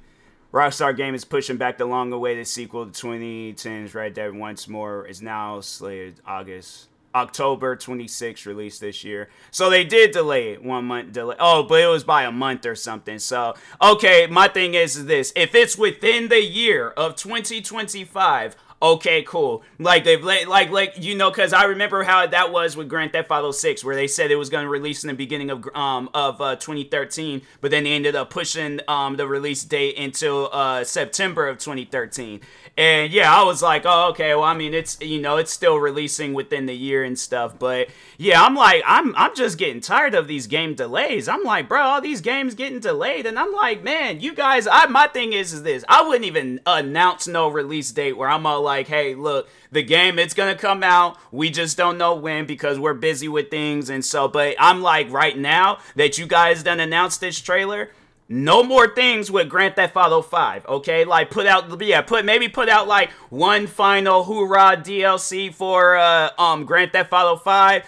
Rockstar 0.51 0.97
Game 0.97 1.13
is 1.13 1.23
pushing 1.23 1.57
back 1.57 1.77
the 1.77 1.85
long-awaited 1.85 2.47
sequel 2.47 2.85
to 2.87 3.07
2010's 3.07 3.93
Red 3.93 4.13
Dead 4.13 4.33
once 4.33 4.67
more. 4.67 5.05
is 5.05 5.21
now 5.21 5.61
slated 5.61 6.19
August. 6.25 6.87
October 7.15 7.75
26th 7.75 8.45
release 8.45 8.77
this 8.79 9.03
year. 9.03 9.29
So 9.51 9.69
they 9.69 9.83
did 9.83 10.11
delay 10.11 10.53
it 10.53 10.63
one 10.63 10.85
month 10.85 11.13
delay. 11.13 11.35
Oh, 11.39 11.63
but 11.63 11.81
it 11.81 11.87
was 11.87 12.03
by 12.03 12.23
a 12.23 12.31
month 12.31 12.65
or 12.65 12.75
something. 12.75 13.19
So, 13.19 13.55
okay, 13.81 14.27
my 14.27 14.47
thing 14.47 14.73
is 14.73 15.05
this. 15.05 15.31
If 15.35 15.55
it's 15.55 15.77
within 15.77 16.27
the 16.27 16.41
year 16.41 16.89
of 16.89 17.15
2025, 17.15 18.55
okay, 18.81 19.23
cool. 19.23 19.63
Like 19.77 20.03
they've 20.03 20.23
like 20.23 20.69
like 20.69 20.93
you 20.97 21.15
know, 21.15 21.29
because 21.29 21.53
I 21.53 21.65
remember 21.65 22.03
how 22.03 22.25
that 22.25 22.51
was 22.51 22.75
with 22.75 22.89
Grand 22.89 23.11
Theft 23.11 23.31
Auto 23.31 23.51
6, 23.51 23.83
where 23.83 23.95
they 23.95 24.07
said 24.07 24.31
it 24.31 24.35
was 24.35 24.49
going 24.49 24.63
to 24.63 24.69
release 24.69 25.03
in 25.03 25.07
the 25.07 25.13
beginning 25.13 25.49
of 25.49 25.67
um 25.75 26.09
of 26.13 26.41
uh, 26.41 26.55
2013, 26.55 27.41
but 27.61 27.71
then 27.71 27.83
they 27.83 27.91
ended 27.91 28.15
up 28.15 28.29
pushing 28.29 28.79
um 28.87 29.17
the 29.17 29.27
release 29.27 29.63
date 29.63 29.97
until 29.97 30.49
uh 30.51 30.83
September 30.83 31.47
of 31.47 31.57
2013. 31.57 32.41
And 32.77 33.11
yeah, 33.11 33.33
I 33.33 33.43
was 33.43 33.61
like, 33.61 33.83
oh, 33.85 34.09
okay. 34.11 34.33
Well, 34.35 34.45
I 34.45 34.53
mean, 34.53 34.73
it's 34.73 34.97
you 35.01 35.19
know, 35.21 35.37
it's 35.37 35.51
still 35.51 35.77
releasing 35.77 36.33
within 36.33 36.65
the 36.65 36.75
year 36.75 37.03
and 37.03 37.19
stuff. 37.19 37.59
But 37.59 37.89
yeah, 38.17 38.41
I'm 38.41 38.55
like, 38.55 38.83
I'm 38.85 39.15
I'm 39.15 39.35
just 39.35 39.57
getting 39.57 39.81
tired 39.81 40.15
of 40.15 40.27
these 40.27 40.47
game 40.47 40.75
delays. 40.75 41.27
I'm 41.27 41.43
like, 41.43 41.67
bro, 41.67 41.81
all 41.81 42.01
these 42.01 42.21
games 42.21 42.55
getting 42.55 42.79
delayed, 42.79 43.25
and 43.25 43.37
I'm 43.37 43.53
like, 43.53 43.83
man, 43.83 44.21
you 44.21 44.33
guys. 44.33 44.67
I 44.67 44.85
my 44.85 45.07
thing 45.07 45.33
is 45.33 45.53
is 45.53 45.63
this. 45.63 45.83
I 45.89 46.03
wouldn't 46.03 46.25
even 46.25 46.61
announce 46.65 47.27
no 47.27 47.49
release 47.49 47.91
date 47.91 48.17
where 48.17 48.29
I'm 48.29 48.45
all 48.45 48.61
like, 48.69 48.87
hey, 48.87 49.15
look, 49.15 49.49
the 49.71 49.83
game 49.83 50.19
it's 50.19 50.33
gonna 50.33 50.55
come 50.55 50.83
out. 50.83 51.17
We 51.31 51.49
just 51.49 51.75
don't 51.75 51.97
know 51.97 52.15
when 52.15 52.45
because 52.45 52.77
we're 52.77 52.93
busy 52.93 53.27
with 53.27 53.49
things 53.49 53.89
and 53.89 54.05
so. 54.05 54.27
But 54.27 54.55
I'm 54.59 54.81
like, 54.81 55.11
right 55.11 55.37
now 55.37 55.79
that 55.95 56.17
you 56.17 56.27
guys 56.27 56.63
done 56.63 56.79
announced 56.79 57.19
this 57.19 57.39
trailer 57.39 57.89
no 58.31 58.61
more 58.61 58.87
things 58.87 59.31
with 59.31 59.49
Grand 59.49 59.75
Theft 59.75 59.95
Auto 59.95 60.21
5, 60.21 60.67
okay? 60.67 61.03
Like 61.03 61.31
put 61.31 61.47
out 61.47 61.81
yeah, 61.81 62.01
put 62.01 62.23
maybe 62.23 62.47
put 62.47 62.69
out 62.69 62.87
like 62.87 63.09
one 63.31 63.65
final 63.65 64.23
hoorah 64.23 64.77
DLC 64.77 65.51
for 65.51 65.97
uh 65.97 66.29
um 66.37 66.65
Grand 66.65 66.93
Theft 66.93 67.11
Auto 67.11 67.37
5. 67.37 67.83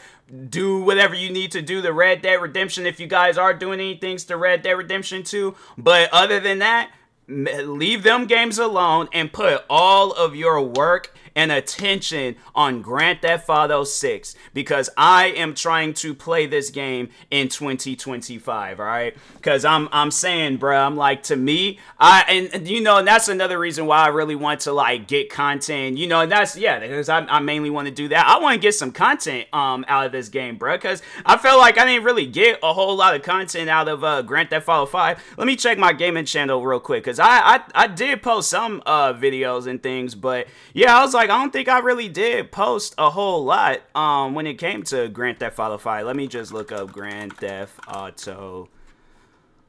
Do 0.49 0.81
whatever 0.81 1.13
you 1.13 1.29
need 1.29 1.51
to 1.51 1.61
do 1.61 1.81
the 1.81 1.93
Red 1.93 2.23
Dead 2.23 2.41
Redemption 2.41 2.87
if 2.87 2.99
you 2.99 3.05
guys 3.05 3.37
are 3.37 3.53
doing 3.53 3.79
any 3.79 3.97
things 3.97 4.23
to 4.25 4.37
Red 4.37 4.63
Dead 4.63 4.73
Redemption 4.73 5.23
2. 5.23 5.55
But 5.77 6.09
other 6.11 6.39
than 6.39 6.59
that, 6.59 6.89
leave 7.31 8.03
them 8.03 8.25
games 8.25 8.59
alone 8.59 9.07
and 9.13 9.31
put 9.31 9.63
all 9.69 10.11
of 10.11 10.35
your 10.35 10.61
work 10.61 11.13
and 11.35 11.51
attention 11.51 12.35
on 12.55 12.81
Grand 12.81 13.21
Theft 13.21 13.49
Auto 13.49 13.83
6 13.83 14.35
because 14.53 14.89
I 14.97 15.27
am 15.27 15.53
trying 15.53 15.93
to 15.95 16.13
play 16.13 16.45
this 16.45 16.69
game 16.69 17.09
in 17.29 17.47
2025, 17.49 18.79
all 18.79 18.85
right? 18.85 19.15
Cuz 19.41 19.65
I'm 19.65 19.87
I'm 19.91 20.11
saying, 20.11 20.57
bro, 20.57 20.77
I'm 20.77 20.95
like 20.95 21.23
to 21.23 21.35
me, 21.35 21.79
I 21.99 22.49
and, 22.53 22.67
you 22.67 22.81
know, 22.81 22.97
and 22.97 23.07
that's 23.07 23.27
another 23.27 23.57
reason 23.57 23.85
why 23.85 23.99
I 23.99 24.07
really 24.07 24.35
want 24.35 24.61
to 24.61 24.73
like 24.73 25.07
get 25.07 25.29
content, 25.29 25.97
you 25.97 26.07
know, 26.07 26.21
and 26.21 26.31
that's 26.31 26.57
yeah, 26.57 26.79
because 26.79 27.09
I, 27.09 27.19
I 27.19 27.39
mainly 27.39 27.69
want 27.69 27.87
to 27.87 27.93
do 27.93 28.07
that. 28.09 28.27
I 28.27 28.39
want 28.39 28.55
to 28.55 28.59
get 28.59 28.75
some 28.75 28.91
content 28.91 29.47
um 29.53 29.85
out 29.87 30.05
of 30.05 30.11
this 30.11 30.29
game, 30.29 30.57
bro, 30.57 30.77
cuz 30.77 31.01
I 31.25 31.37
felt 31.37 31.59
like 31.59 31.77
I 31.77 31.85
didn't 31.85 32.03
really 32.03 32.25
get 32.25 32.59
a 32.63 32.73
whole 32.73 32.95
lot 32.95 33.15
of 33.15 33.21
content 33.23 33.69
out 33.69 33.87
of 33.87 34.03
uh 34.03 34.21
Grand 34.21 34.49
Theft 34.49 34.67
Auto 34.67 34.85
5. 34.85 35.35
Let 35.37 35.47
me 35.47 35.55
check 35.55 35.77
my 35.77 35.93
gaming 35.93 36.25
channel 36.25 36.65
real 36.65 36.79
quick 36.79 37.03
cuz 37.03 37.19
I, 37.19 37.55
I 37.55 37.61
I 37.73 37.87
did 37.87 38.21
post 38.21 38.49
some 38.49 38.83
uh 38.85 39.13
videos 39.13 39.67
and 39.67 39.81
things, 39.81 40.15
but 40.15 40.47
yeah, 40.73 40.97
I 40.97 41.01
was 41.01 41.13
like 41.13 41.20
like, 41.21 41.29
I 41.29 41.39
don't 41.39 41.53
think 41.53 41.69
I 41.69 41.79
really 41.79 42.09
did 42.09 42.51
post 42.51 42.95
a 42.97 43.11
whole 43.11 43.43
lot 43.43 43.81
um, 43.93 44.33
when 44.33 44.47
it 44.47 44.55
came 44.55 44.81
to 44.85 45.07
Grand 45.07 45.39
Theft 45.39 45.59
Auto 45.59 45.77
5. 45.77 46.07
Let 46.07 46.15
me 46.15 46.25
just 46.25 46.51
look 46.51 46.71
up 46.71 46.91
Grand 46.91 47.33
Theft 47.37 47.79
Auto. 47.87 48.69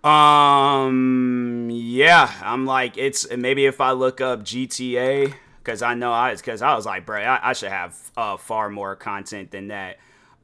Um, 0.02 1.68
yeah, 1.71 2.32
I'm 2.42 2.64
like, 2.64 2.97
it's 2.97 3.30
maybe 3.37 3.66
if 3.66 3.82
I 3.82 3.92
look 3.92 4.23
up 4.23 4.40
GTA, 4.40 5.35
because 5.59 5.82
I 5.82 5.92
know 5.92 6.11
I, 6.11 6.35
because 6.35 6.62
I 6.62 6.75
was 6.75 6.87
like, 6.87 7.04
bro, 7.04 7.21
I, 7.21 7.50
I 7.50 7.52
should 7.52 7.68
have 7.68 7.99
uh, 8.16 8.38
far 8.38 8.71
more 8.71 8.97
content 8.97 9.50
than 9.50 9.68
that. 9.68 9.99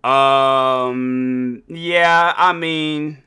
Um, 0.06 1.62
yeah, 1.68 2.34
I 2.36 2.52
mean, 2.52 3.22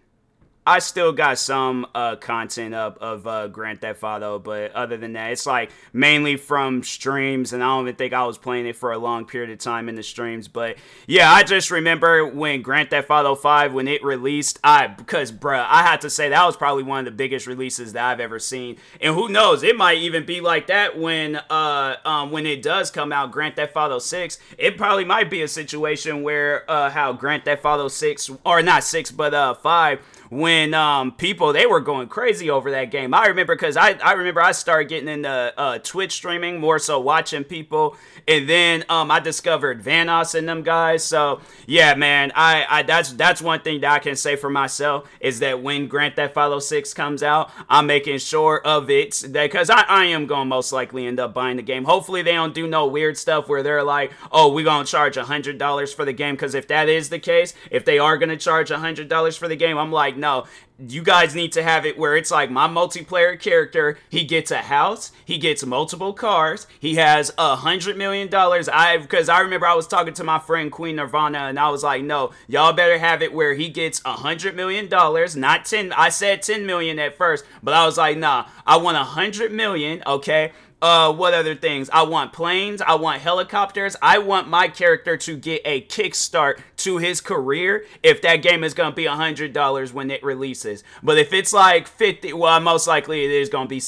I 0.65 0.77
still 0.77 1.11
got 1.11 1.39
some 1.39 1.87
uh, 1.95 2.17
content 2.17 2.75
up 2.75 2.99
of 3.01 3.25
uh, 3.25 3.47
Grand 3.47 3.81
Theft 3.81 4.03
Auto, 4.03 4.37
but 4.37 4.71
other 4.73 4.95
than 4.95 5.13
that, 5.13 5.31
it's 5.31 5.47
like 5.47 5.71
mainly 5.91 6.37
from 6.37 6.83
streams, 6.83 7.51
and 7.51 7.63
I 7.63 7.67
don't 7.67 7.85
even 7.85 7.95
think 7.95 8.13
I 8.13 8.25
was 8.25 8.37
playing 8.37 8.67
it 8.67 8.75
for 8.75 8.91
a 8.91 8.99
long 8.99 9.25
period 9.25 9.49
of 9.49 9.57
time 9.57 9.89
in 9.89 9.95
the 9.95 10.03
streams. 10.03 10.47
But 10.47 10.77
yeah, 11.07 11.31
I 11.31 11.41
just 11.41 11.71
remember 11.71 12.27
when 12.27 12.61
Grand 12.61 12.91
Theft 12.91 13.09
Auto 13.09 13.33
5 13.33 13.73
when 13.73 13.87
it 13.87 14.03
released, 14.03 14.59
I 14.63 14.85
because 14.85 15.31
bruh, 15.31 15.65
I 15.67 15.81
had 15.81 16.01
to 16.01 16.11
say 16.11 16.29
that 16.29 16.45
was 16.45 16.55
probably 16.55 16.83
one 16.83 16.99
of 16.99 17.05
the 17.05 17.11
biggest 17.11 17.47
releases 17.47 17.93
that 17.93 18.03
I've 18.05 18.19
ever 18.19 18.37
seen, 18.37 18.77
and 18.99 19.15
who 19.15 19.29
knows, 19.29 19.63
it 19.63 19.75
might 19.75 19.97
even 19.97 20.27
be 20.27 20.41
like 20.41 20.67
that 20.67 20.97
when 20.97 21.37
uh 21.37 21.95
um 22.05 22.29
when 22.29 22.45
it 22.45 22.61
does 22.61 22.91
come 22.91 23.11
out, 23.11 23.31
Grand 23.31 23.55
Theft 23.55 23.75
Auto 23.75 23.97
6. 23.97 24.37
It 24.59 24.77
probably 24.77 25.05
might 25.05 25.31
be 25.31 25.41
a 25.41 25.47
situation 25.47 26.21
where 26.21 26.69
uh 26.69 26.91
how 26.91 27.13
Grand 27.13 27.45
Theft 27.45 27.65
Auto 27.65 27.87
6 27.87 28.29
or 28.45 28.61
not 28.61 28.83
6 28.83 29.09
but 29.09 29.33
uh 29.33 29.55
5 29.55 29.99
when 30.31 30.73
um, 30.73 31.11
people 31.11 31.51
they 31.51 31.65
were 31.65 31.81
going 31.81 32.07
crazy 32.07 32.49
over 32.49 32.71
that 32.71 32.89
game. 32.89 33.13
I 33.13 33.27
remember 33.27 33.53
because 33.53 33.75
I, 33.75 33.91
I 34.03 34.13
remember 34.13 34.41
I 34.41 34.53
started 34.53 34.87
getting 34.87 35.09
into 35.09 35.29
uh, 35.29 35.77
Twitch 35.79 36.13
streaming 36.13 36.57
more 36.57 36.79
so 36.79 37.01
watching 37.01 37.43
people, 37.43 37.97
and 38.27 38.47
then 38.47 38.85
um, 38.87 39.11
I 39.11 39.19
discovered 39.19 39.83
Vanoss 39.83 40.33
and 40.33 40.47
them 40.47 40.63
guys. 40.63 41.03
So 41.03 41.41
yeah, 41.67 41.95
man, 41.95 42.31
I, 42.33 42.65
I 42.69 42.83
that's 42.83 43.11
that's 43.11 43.41
one 43.41 43.59
thing 43.59 43.81
that 43.81 43.91
I 43.91 43.99
can 43.99 44.15
say 44.15 44.37
for 44.37 44.49
myself 44.49 45.09
is 45.19 45.39
that 45.39 45.61
when 45.61 45.87
Grand 45.87 46.15
Theft 46.15 46.37
Auto 46.37 46.59
Six 46.59 46.93
comes 46.93 47.23
out, 47.23 47.51
I'm 47.69 47.85
making 47.85 48.19
sure 48.19 48.61
of 48.65 48.89
it 48.89 49.23
because 49.29 49.69
I, 49.69 49.81
I 49.81 50.05
am 50.05 50.27
going 50.27 50.43
to 50.43 50.45
most 50.45 50.71
likely 50.71 51.07
end 51.07 51.19
up 51.19 51.33
buying 51.33 51.57
the 51.57 51.61
game. 51.61 51.83
Hopefully 51.83 52.21
they 52.21 52.31
don't 52.31 52.55
do 52.55 52.67
no 52.67 52.87
weird 52.87 53.17
stuff 53.17 53.49
where 53.49 53.63
they're 53.63 53.83
like, 53.83 54.13
oh, 54.31 54.53
we're 54.53 54.63
gonna 54.63 54.85
charge 54.85 55.17
a 55.17 55.25
hundred 55.25 55.57
dollars 55.57 55.93
for 55.93 56.05
the 56.05 56.13
game 56.13 56.35
because 56.35 56.55
if 56.55 56.69
that 56.69 56.87
is 56.87 57.09
the 57.09 57.19
case, 57.19 57.53
if 57.69 57.83
they 57.83 57.99
are 57.99 58.17
gonna 58.17 58.37
charge 58.37 58.71
a 58.71 58.79
hundred 58.79 59.09
dollars 59.09 59.35
for 59.35 59.49
the 59.49 59.57
game, 59.57 59.77
I'm 59.77 59.91
like 59.91 60.20
no, 60.21 60.45
you 60.87 61.03
guys 61.03 61.35
need 61.35 61.51
to 61.51 61.63
have 61.63 61.85
it 61.85 61.97
where 61.97 62.15
it's 62.15 62.31
like 62.31 62.49
my 62.49 62.67
multiplayer 62.67 63.39
character 63.39 63.97
he 64.09 64.23
gets 64.23 64.49
a 64.51 64.57
house 64.57 65.11
he 65.25 65.37
gets 65.37 65.65
multiple 65.65 66.13
cars 66.13 66.65
he 66.79 66.95
has 66.95 67.31
a 67.37 67.55
hundred 67.57 67.97
million 67.97 68.27
dollars. 68.27 68.67
I 68.67 68.97
because 68.97 69.29
i 69.29 69.39
remember 69.39 69.67
i 69.67 69.73
was 69.73 69.87
talking 69.87 70.13
to 70.15 70.23
my 70.23 70.39
friend 70.39 70.71
queen 70.71 70.95
nirvana 70.95 71.39
and 71.39 71.59
i 71.59 71.69
was 71.69 71.83
like 71.83 72.03
no 72.03 72.31
y'all 72.47 72.73
better 72.73 72.97
have 72.97 73.21
it 73.21 73.33
where 73.33 73.53
he 73.53 73.69
gets 73.69 74.01
a 74.05 74.13
hundred 74.13 74.55
million 74.55 74.87
dollars 74.87 75.35
not 75.35 75.65
10 75.65 75.93
i 75.93 76.09
said 76.09 76.41
10 76.41 76.65
million 76.65 76.97
at 76.99 77.15
first 77.15 77.45
but 77.61 77.73
i 77.73 77.85
was 77.85 77.97
like 77.97 78.17
nah 78.17 78.47
i 78.65 78.77
want 78.77 78.97
a 78.97 79.03
hundred 79.03 79.51
million 79.51 80.01
okay 80.07 80.51
uh, 80.81 81.13
what 81.13 81.33
other 81.33 81.55
things? 81.55 81.89
I 81.91 82.03
want 82.03 82.33
planes. 82.33 82.81
I 82.81 82.95
want 82.95 83.21
helicopters. 83.21 83.95
I 84.01 84.17
want 84.17 84.47
my 84.47 84.67
character 84.67 85.15
to 85.17 85.37
get 85.37 85.61
a 85.63 85.81
kickstart 85.81 86.59
to 86.77 86.97
his 86.97 87.21
career 87.21 87.85
if 88.01 88.21
that 88.23 88.37
game 88.37 88.63
is 88.63 88.73
gonna 88.73 88.95
be 88.95 89.05
a 89.05 89.15
hundred 89.15 89.53
dollars 89.53 89.93
when 89.93 90.09
it 90.09 90.23
releases. 90.23 90.83
But 91.03 91.17
if 91.17 91.33
it's 91.33 91.53
like 91.53 91.87
fifty, 91.87 92.33
well, 92.33 92.59
most 92.59 92.87
likely 92.87 93.23
it 93.25 93.31
is 93.31 93.49
be 93.67 93.79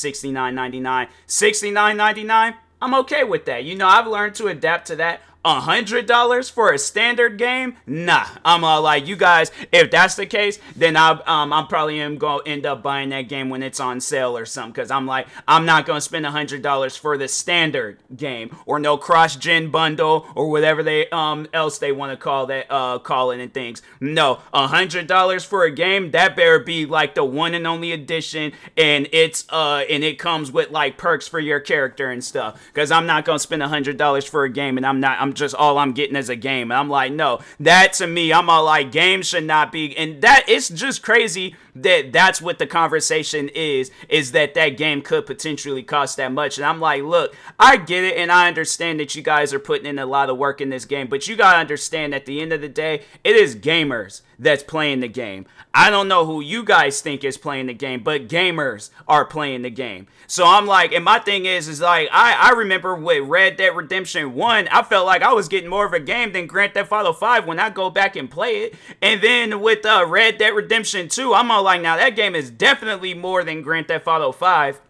nine. 0.80 1.08
Sixty 1.26 1.72
nine 1.72 1.98
ninety 1.98 2.24
nine. 2.24 2.56
I'm 2.82 2.94
okay 2.96 3.24
with 3.24 3.46
that. 3.46 3.64
You 3.64 3.76
know, 3.76 3.88
I've 3.88 4.08
learned 4.08 4.36
to 4.36 4.48
adapt 4.48 4.88
to 4.88 4.98
that 4.98 5.22
a 5.46 5.60
hundred 5.60 6.06
dollars 6.06 6.50
for 6.50 6.72
a 6.72 6.78
standard 6.78 7.38
game? 7.38 7.76
Nah, 7.86 8.26
I'm 8.46 8.64
uh, 8.64 8.80
like 8.80 9.08
you 9.08 9.16
guys. 9.16 9.52
If 9.72 9.92
that's 9.92 10.16
the 10.16 10.26
case, 10.26 10.60
then 10.76 10.96
I 10.96 11.12
um 11.26 11.52
I'm 11.52 11.68
probably 11.68 12.00
am 12.00 12.18
gonna 12.18 12.44
end 12.46 12.66
up 12.66 12.82
buying 12.82 13.10
that 13.10 13.24
game 13.24 13.50
when 13.50 13.64
it's 13.64 13.80
on 13.80 14.00
sale 14.00 14.38
or 14.38 14.46
something. 14.46 14.74
Cause 14.74 14.92
I'm 14.92 15.06
like 15.06 15.28
I'm 15.48 15.66
not 15.66 15.86
gonna 15.86 16.02
spend 16.02 16.26
a 16.26 16.32
hundred 16.32 16.62
dollars 16.62 16.96
for 16.96 17.18
the 17.18 17.28
standard 17.28 18.00
game 18.16 18.56
or 18.66 18.80
no 18.80 18.98
cross 18.98 19.36
gen 19.36 19.70
bundle 19.70 20.28
or 20.36 20.50
whatever 20.50 20.84
they 20.84 21.10
um 21.10 21.48
else 21.54 21.78
they 21.78 21.92
want 21.92 22.12
to 22.12 22.18
call 22.18 22.46
that 22.48 22.68
uh 22.70 23.00
call 23.00 23.32
it 23.32 23.40
and 23.40 23.54
things. 23.54 23.82
No, 24.00 24.40
a 24.54 24.68
hundred 24.68 25.08
dollars 25.08 25.44
for 25.44 25.64
a 25.64 25.72
game 25.72 26.12
that 26.12 26.36
better 26.36 26.60
be 26.60 26.86
like 26.86 27.16
the 27.16 27.26
one 27.26 27.54
and 27.54 27.68
only 27.68 27.92
edition, 27.92 28.54
and 28.78 29.08
it's 29.12 29.46
uh 29.50 29.84
and 29.90 30.04
it 30.04 30.20
comes 30.20 30.52
with 30.52 30.72
like 30.72 30.98
perks 30.98 31.28
for 31.28 31.40
your 31.40 31.60
character 31.60 32.10
and 32.10 32.24
stuff. 32.24 32.62
Cause 32.74 32.92
I'm 32.92 33.06
not 33.06 33.26
gonna 33.26 33.40
spend 33.40 33.62
a 33.62 33.68
hundred 33.68 33.98
dollars 33.98 34.26
for 34.26 34.44
a 34.46 34.50
game 34.50 34.78
and 34.78 34.86
I'm 34.86 35.00
not 35.00 35.20
I'm 35.20 35.33
just 35.36 35.56
all 35.56 35.78
I'm 35.78 35.94
getting 35.94 36.16
as 36.16 36.30
a 36.30 36.36
game. 36.36 36.72
And 36.72 36.80
I'm 36.80 36.90
like, 36.90 37.12
no, 37.12 37.40
that 37.60 37.94
to 37.94 38.08
me, 38.08 38.34
I'm 38.34 38.50
all 38.50 38.66
like, 38.66 38.92
games 38.92 39.28
should 39.28 39.46
not 39.46 39.72
be. 39.72 39.96
And 39.98 40.22
that 40.22 40.46
it's 40.48 40.70
just 40.70 41.04
crazy 41.04 41.56
that 41.76 42.12
that's 42.12 42.42
what 42.42 42.60
the 42.60 42.68
conversation 42.68 43.50
is, 43.50 43.92
is 44.10 44.32
that 44.32 44.54
that 44.54 44.70
game 44.70 45.02
could 45.02 45.26
potentially 45.26 45.84
cost 45.84 46.18
that 46.18 46.32
much. 46.32 46.58
And 46.58 46.66
I'm 46.66 46.80
like, 46.80 47.04
look, 47.04 47.36
I 47.60 47.78
get 47.78 48.04
it 48.04 48.18
and 48.18 48.32
I 48.32 48.48
understand 48.48 49.00
that 49.00 49.16
you 49.16 49.22
guys 49.22 49.54
are 49.54 49.60
putting 49.60 49.86
in 49.86 50.00
a 50.00 50.06
lot 50.06 50.30
of 50.30 50.38
work 50.38 50.62
in 50.62 50.70
this 50.70 50.86
game, 50.86 51.08
but 51.08 51.28
you 51.28 51.36
gotta 51.36 51.58
understand 51.58 52.14
at 52.14 52.26
the 52.26 52.42
end 52.42 52.54
of 52.54 52.62
the 52.62 52.70
day, 52.70 53.02
it 53.24 53.36
is 53.36 53.56
gamers 53.56 54.22
that's 54.40 54.64
playing 54.64 55.00
the 55.00 55.08
game. 55.08 55.46
I 55.74 55.90
don't 55.90 56.08
know 56.08 56.26
who 56.26 56.42
you 56.42 56.64
guys 56.64 57.02
think 57.02 57.24
is 57.24 57.38
playing 57.38 57.66
the 57.68 57.74
game, 57.74 58.04
but 58.04 58.28
gamers 58.28 58.92
are 59.08 59.26
playing 59.26 59.64
the 59.64 59.70
game. 59.72 60.08
So 60.28 60.46
I'm 60.46 60.68
like, 60.68 60.92
and 60.92 61.04
my 61.04 61.20
thing 61.20 61.46
is, 61.46 61.68
is 61.68 61.82
like, 61.82 62.10
I, 62.12 62.34
I 62.34 62.52
remember 62.52 62.94
with 62.96 63.28
Red 63.28 63.58
Dead 63.58 63.76
Redemption 63.76 64.36
1, 64.36 64.68
I 64.68 64.84
felt 64.84 65.06
like 65.06 65.24
I 65.24 65.34
was 65.34 65.48
getting 65.48 65.70
more 65.70 65.86
of 65.86 65.94
a 65.94 66.00
game 66.00 66.32
than 66.32 66.46
Grand 66.46 66.74
Theft 66.74 66.92
Auto 66.92 67.14
5 67.14 67.48
when 67.48 67.60
I 67.60 67.70
go 67.70 67.90
back 67.90 68.16
and 68.16 68.30
play 68.30 68.64
it. 68.64 68.76
And 69.02 69.22
then 69.22 69.62
with 69.62 69.86
uh, 69.86 70.06
Red 70.08 70.38
Dead 70.38 70.54
Redemption 70.54 71.08
2, 71.08 71.34
I'm 71.34 71.50
all 71.50 71.63
like, 71.64 71.82
now 71.82 71.98
that 71.98 72.16
game 72.16 72.36
is 72.36 72.52
definitely 72.52 73.14
more 73.14 73.44
than 73.44 73.62
Grand 73.62 73.88
Theft 73.88 74.08
Auto 74.08 74.32
5. 74.32 74.82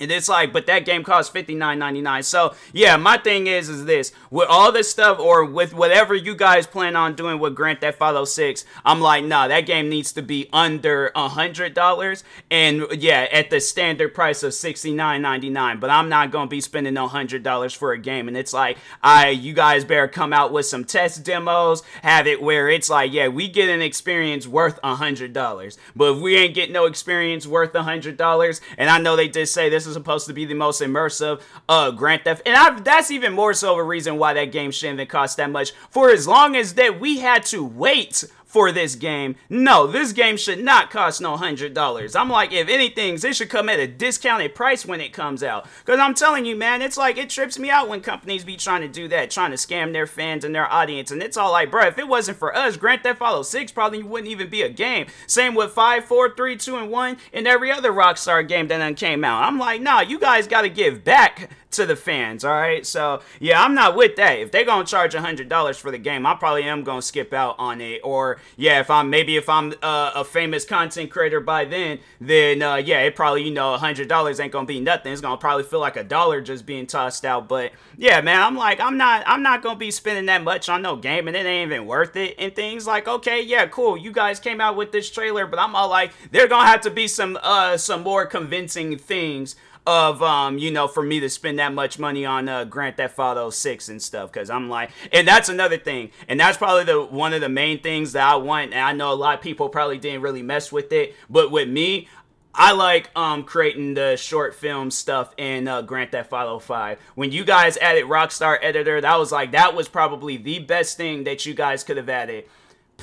And 0.00 0.10
it's 0.10 0.28
like, 0.28 0.52
but 0.52 0.66
that 0.66 0.84
game 0.84 1.04
costs 1.04 1.30
fifty 1.30 1.54
nine 1.54 1.78
ninety 1.78 2.00
nine. 2.00 2.24
So 2.24 2.54
yeah, 2.72 2.96
my 2.96 3.16
thing 3.16 3.46
is, 3.46 3.68
is 3.68 3.84
this 3.84 4.10
with 4.28 4.48
all 4.48 4.72
this 4.72 4.90
stuff, 4.90 5.20
or 5.20 5.44
with 5.44 5.72
whatever 5.72 6.16
you 6.16 6.34
guys 6.34 6.66
plan 6.66 6.96
on 6.96 7.14
doing 7.14 7.38
with 7.38 7.54
Grand 7.54 7.80
Theft 7.80 8.00
Auto 8.00 8.24
Six, 8.24 8.64
I'm 8.84 9.00
like, 9.00 9.24
nah, 9.24 9.46
that 9.46 9.66
game 9.66 9.88
needs 9.88 10.12
to 10.14 10.22
be 10.22 10.48
under 10.52 11.12
a 11.14 11.28
hundred 11.28 11.74
dollars, 11.74 12.24
and 12.50 12.86
yeah, 12.90 13.28
at 13.30 13.50
the 13.50 13.60
standard 13.60 14.14
price 14.14 14.42
of 14.42 14.52
sixty 14.52 14.92
nine 14.92 15.22
ninety 15.22 15.48
nine. 15.48 15.78
But 15.78 15.90
I'm 15.90 16.08
not 16.08 16.32
gonna 16.32 16.48
be 16.48 16.60
spending 16.60 16.94
no 16.94 17.06
hundred 17.06 17.44
dollars 17.44 17.72
for 17.72 17.92
a 17.92 17.98
game, 17.98 18.26
and 18.26 18.36
it's 18.36 18.52
like, 18.52 18.78
I, 19.00 19.28
you 19.28 19.52
guys 19.52 19.84
better 19.84 20.08
come 20.08 20.32
out 20.32 20.52
with 20.52 20.66
some 20.66 20.84
test 20.84 21.22
demos, 21.22 21.84
have 22.02 22.26
it 22.26 22.42
where 22.42 22.68
it's 22.68 22.90
like, 22.90 23.12
yeah, 23.12 23.28
we 23.28 23.46
get 23.46 23.68
an 23.68 23.80
experience 23.80 24.48
worth 24.48 24.80
a 24.82 24.96
hundred 24.96 25.32
dollars, 25.32 25.78
but 25.94 26.16
if 26.16 26.20
we 26.20 26.36
ain't 26.36 26.54
getting 26.56 26.72
no 26.72 26.86
experience 26.86 27.46
worth 27.46 27.72
a 27.76 27.84
hundred 27.84 28.16
dollars, 28.16 28.60
and 28.76 28.90
I 28.90 28.98
know 28.98 29.14
they 29.14 29.28
did 29.28 29.46
say 29.46 29.68
this 29.68 29.83
this 29.84 29.90
is 29.90 29.94
supposed 29.94 30.26
to 30.26 30.32
be 30.32 30.44
the 30.44 30.54
most 30.54 30.80
immersive 30.80 31.40
uh, 31.68 31.90
Grand 31.90 32.22
Theft, 32.24 32.42
and 32.46 32.56
I, 32.56 32.80
that's 32.80 33.10
even 33.10 33.32
more 33.32 33.52
so 33.54 33.76
a 33.76 33.82
reason 33.84 34.18
why 34.18 34.32
that 34.34 34.52
game 34.52 34.70
shouldn't 34.70 34.98
have 34.98 35.08
cost 35.08 35.36
that 35.36 35.50
much. 35.50 35.72
For 35.90 36.10
as 36.10 36.26
long 36.26 36.56
as 36.56 36.74
that 36.74 36.98
we 36.98 37.18
had 37.18 37.44
to 37.46 37.64
wait 37.64 38.24
for 38.54 38.70
this 38.70 38.94
game. 38.94 39.34
No, 39.48 39.88
this 39.88 40.12
game 40.12 40.36
should 40.36 40.62
not 40.62 40.88
cost 40.88 41.20
no 41.20 41.36
hundred 41.36 41.74
dollars. 41.74 42.14
I'm 42.14 42.30
like, 42.30 42.52
if 42.52 42.68
anything, 42.68 43.14
it 43.14 43.34
should 43.34 43.50
come 43.50 43.68
at 43.68 43.80
a 43.80 43.88
discounted 43.88 44.54
price 44.54 44.86
when 44.86 45.00
it 45.00 45.12
comes 45.12 45.42
out. 45.42 45.66
Cause 45.84 45.98
I'm 45.98 46.14
telling 46.14 46.46
you, 46.46 46.54
man, 46.54 46.80
it's 46.80 46.96
like 46.96 47.18
it 47.18 47.28
trips 47.28 47.58
me 47.58 47.68
out 47.68 47.88
when 47.88 48.00
companies 48.00 48.44
be 48.44 48.56
trying 48.56 48.82
to 48.82 48.88
do 48.88 49.08
that, 49.08 49.32
trying 49.32 49.50
to 49.50 49.56
scam 49.56 49.92
their 49.92 50.06
fans 50.06 50.44
and 50.44 50.54
their 50.54 50.72
audience. 50.72 51.10
And 51.10 51.20
it's 51.20 51.36
all 51.36 51.50
like, 51.50 51.72
bro, 51.72 51.88
if 51.88 51.98
it 51.98 52.06
wasn't 52.06 52.38
for 52.38 52.56
us, 52.56 52.76
Grand 52.76 53.02
Theft 53.02 53.20
Auto 53.20 53.42
6 53.42 53.72
probably 53.72 54.04
wouldn't 54.04 54.30
even 54.30 54.48
be 54.48 54.62
a 54.62 54.68
game. 54.68 55.08
Same 55.26 55.56
with 55.56 55.72
5, 55.72 56.04
4, 56.04 56.36
3, 56.36 56.56
2, 56.56 56.76
and 56.76 56.90
1, 56.92 57.16
and 57.32 57.48
every 57.48 57.72
other 57.72 57.90
Rockstar 57.90 58.46
game 58.46 58.68
that 58.68 58.78
done 58.78 58.94
came 58.94 59.24
out. 59.24 59.42
I'm 59.42 59.58
like, 59.58 59.80
nah, 59.80 60.00
you 60.02 60.20
guys 60.20 60.46
gotta 60.46 60.68
give 60.68 61.02
back 61.02 61.50
to 61.74 61.86
the 61.86 61.96
fans, 61.96 62.44
all 62.44 62.52
right? 62.52 62.84
So, 62.86 63.22
yeah, 63.40 63.62
I'm 63.62 63.74
not 63.74 63.96
with 63.96 64.16
that. 64.16 64.38
If 64.38 64.52
they're 64.52 64.64
to 64.84 64.90
charge 64.90 65.14
$100 65.14 65.78
for 65.78 65.90
the 65.90 65.98
game, 65.98 66.26
I 66.26 66.34
probably 66.34 66.64
am 66.64 66.84
to 67.00 67.06
skip 67.06 67.32
out 67.32 67.56
on 67.58 67.80
it. 67.80 68.00
Or, 68.04 68.40
yeah, 68.56 68.80
if 68.80 68.90
I'm 68.90 69.10
maybe 69.10 69.36
if 69.36 69.48
I'm 69.48 69.74
uh, 69.82 70.12
a 70.14 70.24
famous 70.24 70.64
content 70.64 71.10
creator 71.10 71.40
by 71.40 71.64
then, 71.64 71.98
then, 72.20 72.62
uh, 72.62 72.76
yeah, 72.76 73.00
it 73.00 73.16
probably, 73.16 73.44
you 73.44 73.50
know, 73.50 73.76
$100 73.76 74.40
ain't 74.40 74.52
going 74.52 74.66
to 74.66 74.72
be 74.72 74.80
nothing. 74.80 75.12
It's 75.12 75.20
to 75.36 75.40
probably 75.40 75.64
feel 75.64 75.80
like 75.80 75.96
a 75.96 76.04
dollar 76.04 76.40
just 76.40 76.66
being 76.66 76.86
tossed 76.86 77.24
out. 77.24 77.48
But, 77.48 77.72
yeah, 77.96 78.20
man, 78.20 78.42
I'm 78.42 78.56
like, 78.56 78.80
I'm 78.80 78.96
not, 78.96 79.24
I'm 79.26 79.42
not 79.42 79.62
to 79.76 79.78
be 79.78 79.90
spending 79.90 80.26
that 80.26 80.42
much 80.42 80.68
on 80.68 80.82
no 80.82 80.96
game 80.96 81.28
and 81.28 81.36
it 81.36 81.46
ain't 81.46 81.72
even 81.72 81.86
worth 81.86 82.16
it. 82.16 82.34
And 82.38 82.54
things 82.54 82.86
like, 82.86 83.08
okay, 83.08 83.42
yeah, 83.42 83.66
cool. 83.66 83.96
You 83.96 84.12
guys 84.12 84.40
came 84.40 84.60
out 84.60 84.76
with 84.76 84.92
this 84.92 85.10
trailer, 85.10 85.46
but 85.46 85.58
I'm 85.58 85.74
all 85.74 85.88
like, 85.88 86.12
they're 86.30 86.48
to 86.64 86.70
have 86.70 86.82
to 86.82 86.90
be 86.90 87.08
some, 87.08 87.38
uh, 87.42 87.76
some 87.76 88.02
more 88.02 88.26
convincing 88.26 88.96
things 88.98 89.56
of 89.86 90.22
um, 90.22 90.58
you 90.58 90.70
know, 90.70 90.88
for 90.88 91.02
me 91.02 91.20
to 91.20 91.28
spend 91.28 91.58
that 91.58 91.74
much 91.74 91.98
money 91.98 92.24
on 92.24 92.48
uh, 92.48 92.64
Grand 92.64 92.96
Theft 92.96 93.18
Auto 93.18 93.50
6 93.50 93.88
and 93.88 94.00
stuff 94.00 94.32
cuz 94.32 94.48
I'm 94.48 94.68
like 94.68 94.90
and 95.12 95.26
that's 95.28 95.48
another 95.48 95.76
thing. 95.78 96.10
And 96.28 96.40
that's 96.40 96.56
probably 96.56 96.84
the 96.84 97.02
one 97.02 97.32
of 97.32 97.40
the 97.40 97.48
main 97.48 97.80
things 97.80 98.12
that 98.12 98.26
I 98.26 98.36
want 98.36 98.72
and 98.72 98.80
I 98.80 98.92
know 98.92 99.12
a 99.12 99.14
lot 99.14 99.36
of 99.36 99.42
people 99.42 99.68
probably 99.68 99.98
didn't 99.98 100.22
really 100.22 100.42
mess 100.42 100.72
with 100.72 100.92
it, 100.92 101.14
but 101.28 101.50
with 101.50 101.68
me, 101.68 102.08
I 102.54 102.72
like 102.72 103.10
um 103.16 103.42
creating 103.44 103.94
the 103.94 104.16
short 104.16 104.54
film 104.54 104.90
stuff 104.90 105.34
in 105.36 105.68
uh, 105.68 105.82
Grand 105.82 106.12
Theft 106.12 106.32
Auto 106.32 106.58
5. 106.58 106.98
When 107.14 107.32
you 107.32 107.44
guys 107.44 107.76
added 107.78 108.04
Rockstar 108.04 108.58
Editor, 108.62 109.00
that 109.00 109.18
was 109.18 109.32
like 109.32 109.52
that 109.52 109.74
was 109.74 109.88
probably 109.88 110.36
the 110.36 110.60
best 110.60 110.96
thing 110.96 111.24
that 111.24 111.44
you 111.44 111.52
guys 111.52 111.84
could 111.84 111.96
have 111.96 112.08
added 112.08 112.44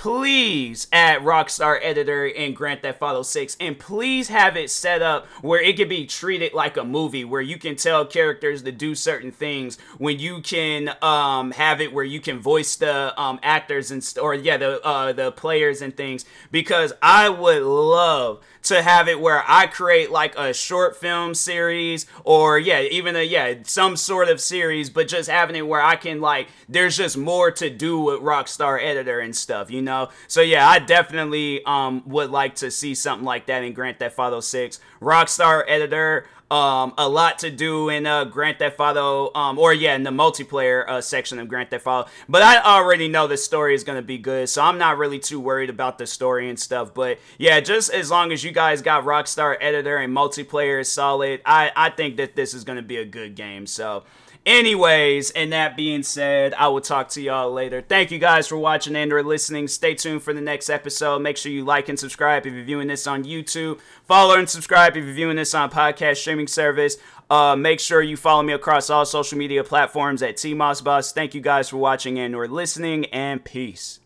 please 0.01 0.87
add 0.91 1.21
Rockstar 1.21 1.77
Editor 1.79 2.25
in 2.25 2.55
Grand 2.55 2.81
Theft 2.81 3.03
Auto 3.03 3.21
6 3.21 3.55
and 3.59 3.77
please 3.77 4.29
have 4.29 4.57
it 4.57 4.71
set 4.71 5.03
up 5.03 5.27
where 5.43 5.61
it 5.61 5.77
can 5.77 5.87
be 5.87 6.07
treated 6.07 6.55
like 6.55 6.75
a 6.75 6.83
movie 6.83 7.23
where 7.23 7.39
you 7.39 7.59
can 7.59 7.75
tell 7.75 8.03
characters 8.03 8.63
to 8.63 8.71
do 8.71 8.95
certain 8.95 9.31
things 9.31 9.77
when 9.99 10.17
you 10.17 10.41
can 10.41 10.95
um, 11.03 11.51
have 11.51 11.79
it 11.81 11.93
where 11.93 12.03
you 12.03 12.19
can 12.19 12.39
voice 12.39 12.77
the 12.77 13.13
um, 13.21 13.39
actors 13.43 13.91
and 13.91 14.03
st- 14.03 14.23
or 14.23 14.33
yeah 14.33 14.57
the 14.57 14.83
uh, 14.83 15.13
the 15.13 15.31
players 15.33 15.83
and 15.83 15.95
things 15.95 16.25
because 16.49 16.91
I 17.03 17.29
would 17.29 17.61
love 17.61 18.41
to 18.63 18.81
have 18.81 19.07
it 19.07 19.19
where 19.19 19.43
I 19.47 19.67
create 19.67 20.11
like 20.11 20.35
a 20.35 20.53
short 20.53 20.95
film 20.95 21.33
series 21.33 22.05
or 22.23 22.59
yeah, 22.59 22.81
even 22.81 23.15
a 23.15 23.23
yeah, 23.23 23.55
some 23.63 23.97
sort 23.97 24.29
of 24.29 24.39
series, 24.39 24.89
but 24.89 25.07
just 25.07 25.29
having 25.29 25.55
it 25.55 25.67
where 25.67 25.81
I 25.81 25.95
can 25.95 26.21
like 26.21 26.47
there's 26.69 26.97
just 26.97 27.17
more 27.17 27.51
to 27.51 27.69
do 27.69 27.99
with 27.99 28.21
Rockstar 28.21 28.81
editor 28.81 29.19
and 29.19 29.35
stuff, 29.35 29.71
you 29.71 29.81
know? 29.81 29.90
So 30.27 30.41
yeah, 30.41 30.67
I 30.67 30.79
definitely 30.79 31.63
um 31.65 32.03
would 32.05 32.31
like 32.31 32.55
to 32.55 32.71
see 32.71 32.95
something 32.95 33.25
like 33.25 33.45
that 33.47 33.63
in 33.63 33.73
Grand 33.73 33.99
Theft 33.99 34.17
Auto 34.17 34.39
6. 34.39 34.79
Rockstar 35.01 35.63
editor 35.67 36.25
um, 36.51 36.93
a 36.97 37.07
lot 37.07 37.39
to 37.39 37.49
do 37.49 37.87
in 37.87 38.05
uh, 38.05 38.25
Grand 38.25 38.59
Theft 38.59 38.77
Auto, 38.77 39.33
um, 39.33 39.57
or 39.57 39.73
yeah, 39.73 39.95
in 39.95 40.03
the 40.03 40.11
multiplayer 40.11 40.87
uh, 40.87 40.99
section 40.99 41.39
of 41.39 41.47
Grand 41.47 41.69
Theft 41.69 41.87
Auto. 41.87 42.09
But 42.27 42.41
I 42.41 42.61
already 42.61 43.07
know 43.07 43.25
the 43.25 43.37
story 43.37 43.73
is 43.73 43.85
gonna 43.85 44.01
be 44.01 44.17
good, 44.17 44.49
so 44.49 44.61
I'm 44.61 44.77
not 44.77 44.97
really 44.97 45.17
too 45.17 45.39
worried 45.39 45.69
about 45.69 45.97
the 45.97 46.05
story 46.05 46.49
and 46.49 46.59
stuff. 46.59 46.93
But 46.93 47.19
yeah, 47.37 47.61
just 47.61 47.89
as 47.93 48.11
long 48.11 48.33
as 48.33 48.43
you 48.43 48.51
guys 48.51 48.81
got 48.81 49.05
Rockstar 49.05 49.55
Editor 49.61 49.95
and 49.95 50.13
multiplayer 50.15 50.81
is 50.81 50.89
solid, 50.89 51.41
I 51.45 51.71
I 51.73 51.89
think 51.89 52.17
that 52.17 52.35
this 52.35 52.53
is 52.53 52.65
gonna 52.65 52.81
be 52.81 52.97
a 52.97 53.05
good 53.05 53.35
game. 53.35 53.65
So. 53.65 54.03
Anyways, 54.43 55.29
and 55.31 55.53
that 55.53 55.77
being 55.77 56.01
said, 56.01 56.55
I 56.55 56.67
will 56.69 56.81
talk 56.81 57.09
to 57.09 57.21
y'all 57.21 57.51
later. 57.51 57.79
Thank 57.81 58.09
you 58.09 58.17
guys 58.17 58.47
for 58.47 58.57
watching 58.57 58.95
and 58.95 59.13
or 59.13 59.21
listening. 59.21 59.67
Stay 59.67 59.93
tuned 59.93 60.23
for 60.23 60.33
the 60.33 60.41
next 60.41 60.67
episode. 60.67 61.19
Make 61.19 61.37
sure 61.37 61.51
you 61.51 61.63
like 61.63 61.89
and 61.89 61.99
subscribe 61.99 62.47
if 62.47 62.53
you're 62.53 62.63
viewing 62.63 62.87
this 62.87 63.05
on 63.05 63.23
YouTube. 63.23 63.79
Follow 64.05 64.39
and 64.39 64.49
subscribe 64.49 64.97
if 64.97 65.05
you're 65.05 65.13
viewing 65.13 65.35
this 65.35 65.53
on 65.53 65.69
podcast 65.69 66.17
streaming 66.17 66.47
service. 66.47 66.97
Uh, 67.29 67.55
make 67.55 67.79
sure 67.79 68.01
you 68.01 68.17
follow 68.17 68.41
me 68.41 68.51
across 68.51 68.89
all 68.89 69.05
social 69.05 69.37
media 69.37 69.63
platforms 69.63 70.23
at 70.23 70.37
T 70.37 70.55
Moss 70.55 70.81
Boss. 70.81 71.13
Thank 71.13 71.35
you 71.35 71.41
guys 71.41 71.69
for 71.69 71.77
watching 71.77 72.17
and 72.17 72.35
or 72.35 72.47
listening, 72.47 73.05
and 73.05 73.45
peace. 73.45 74.00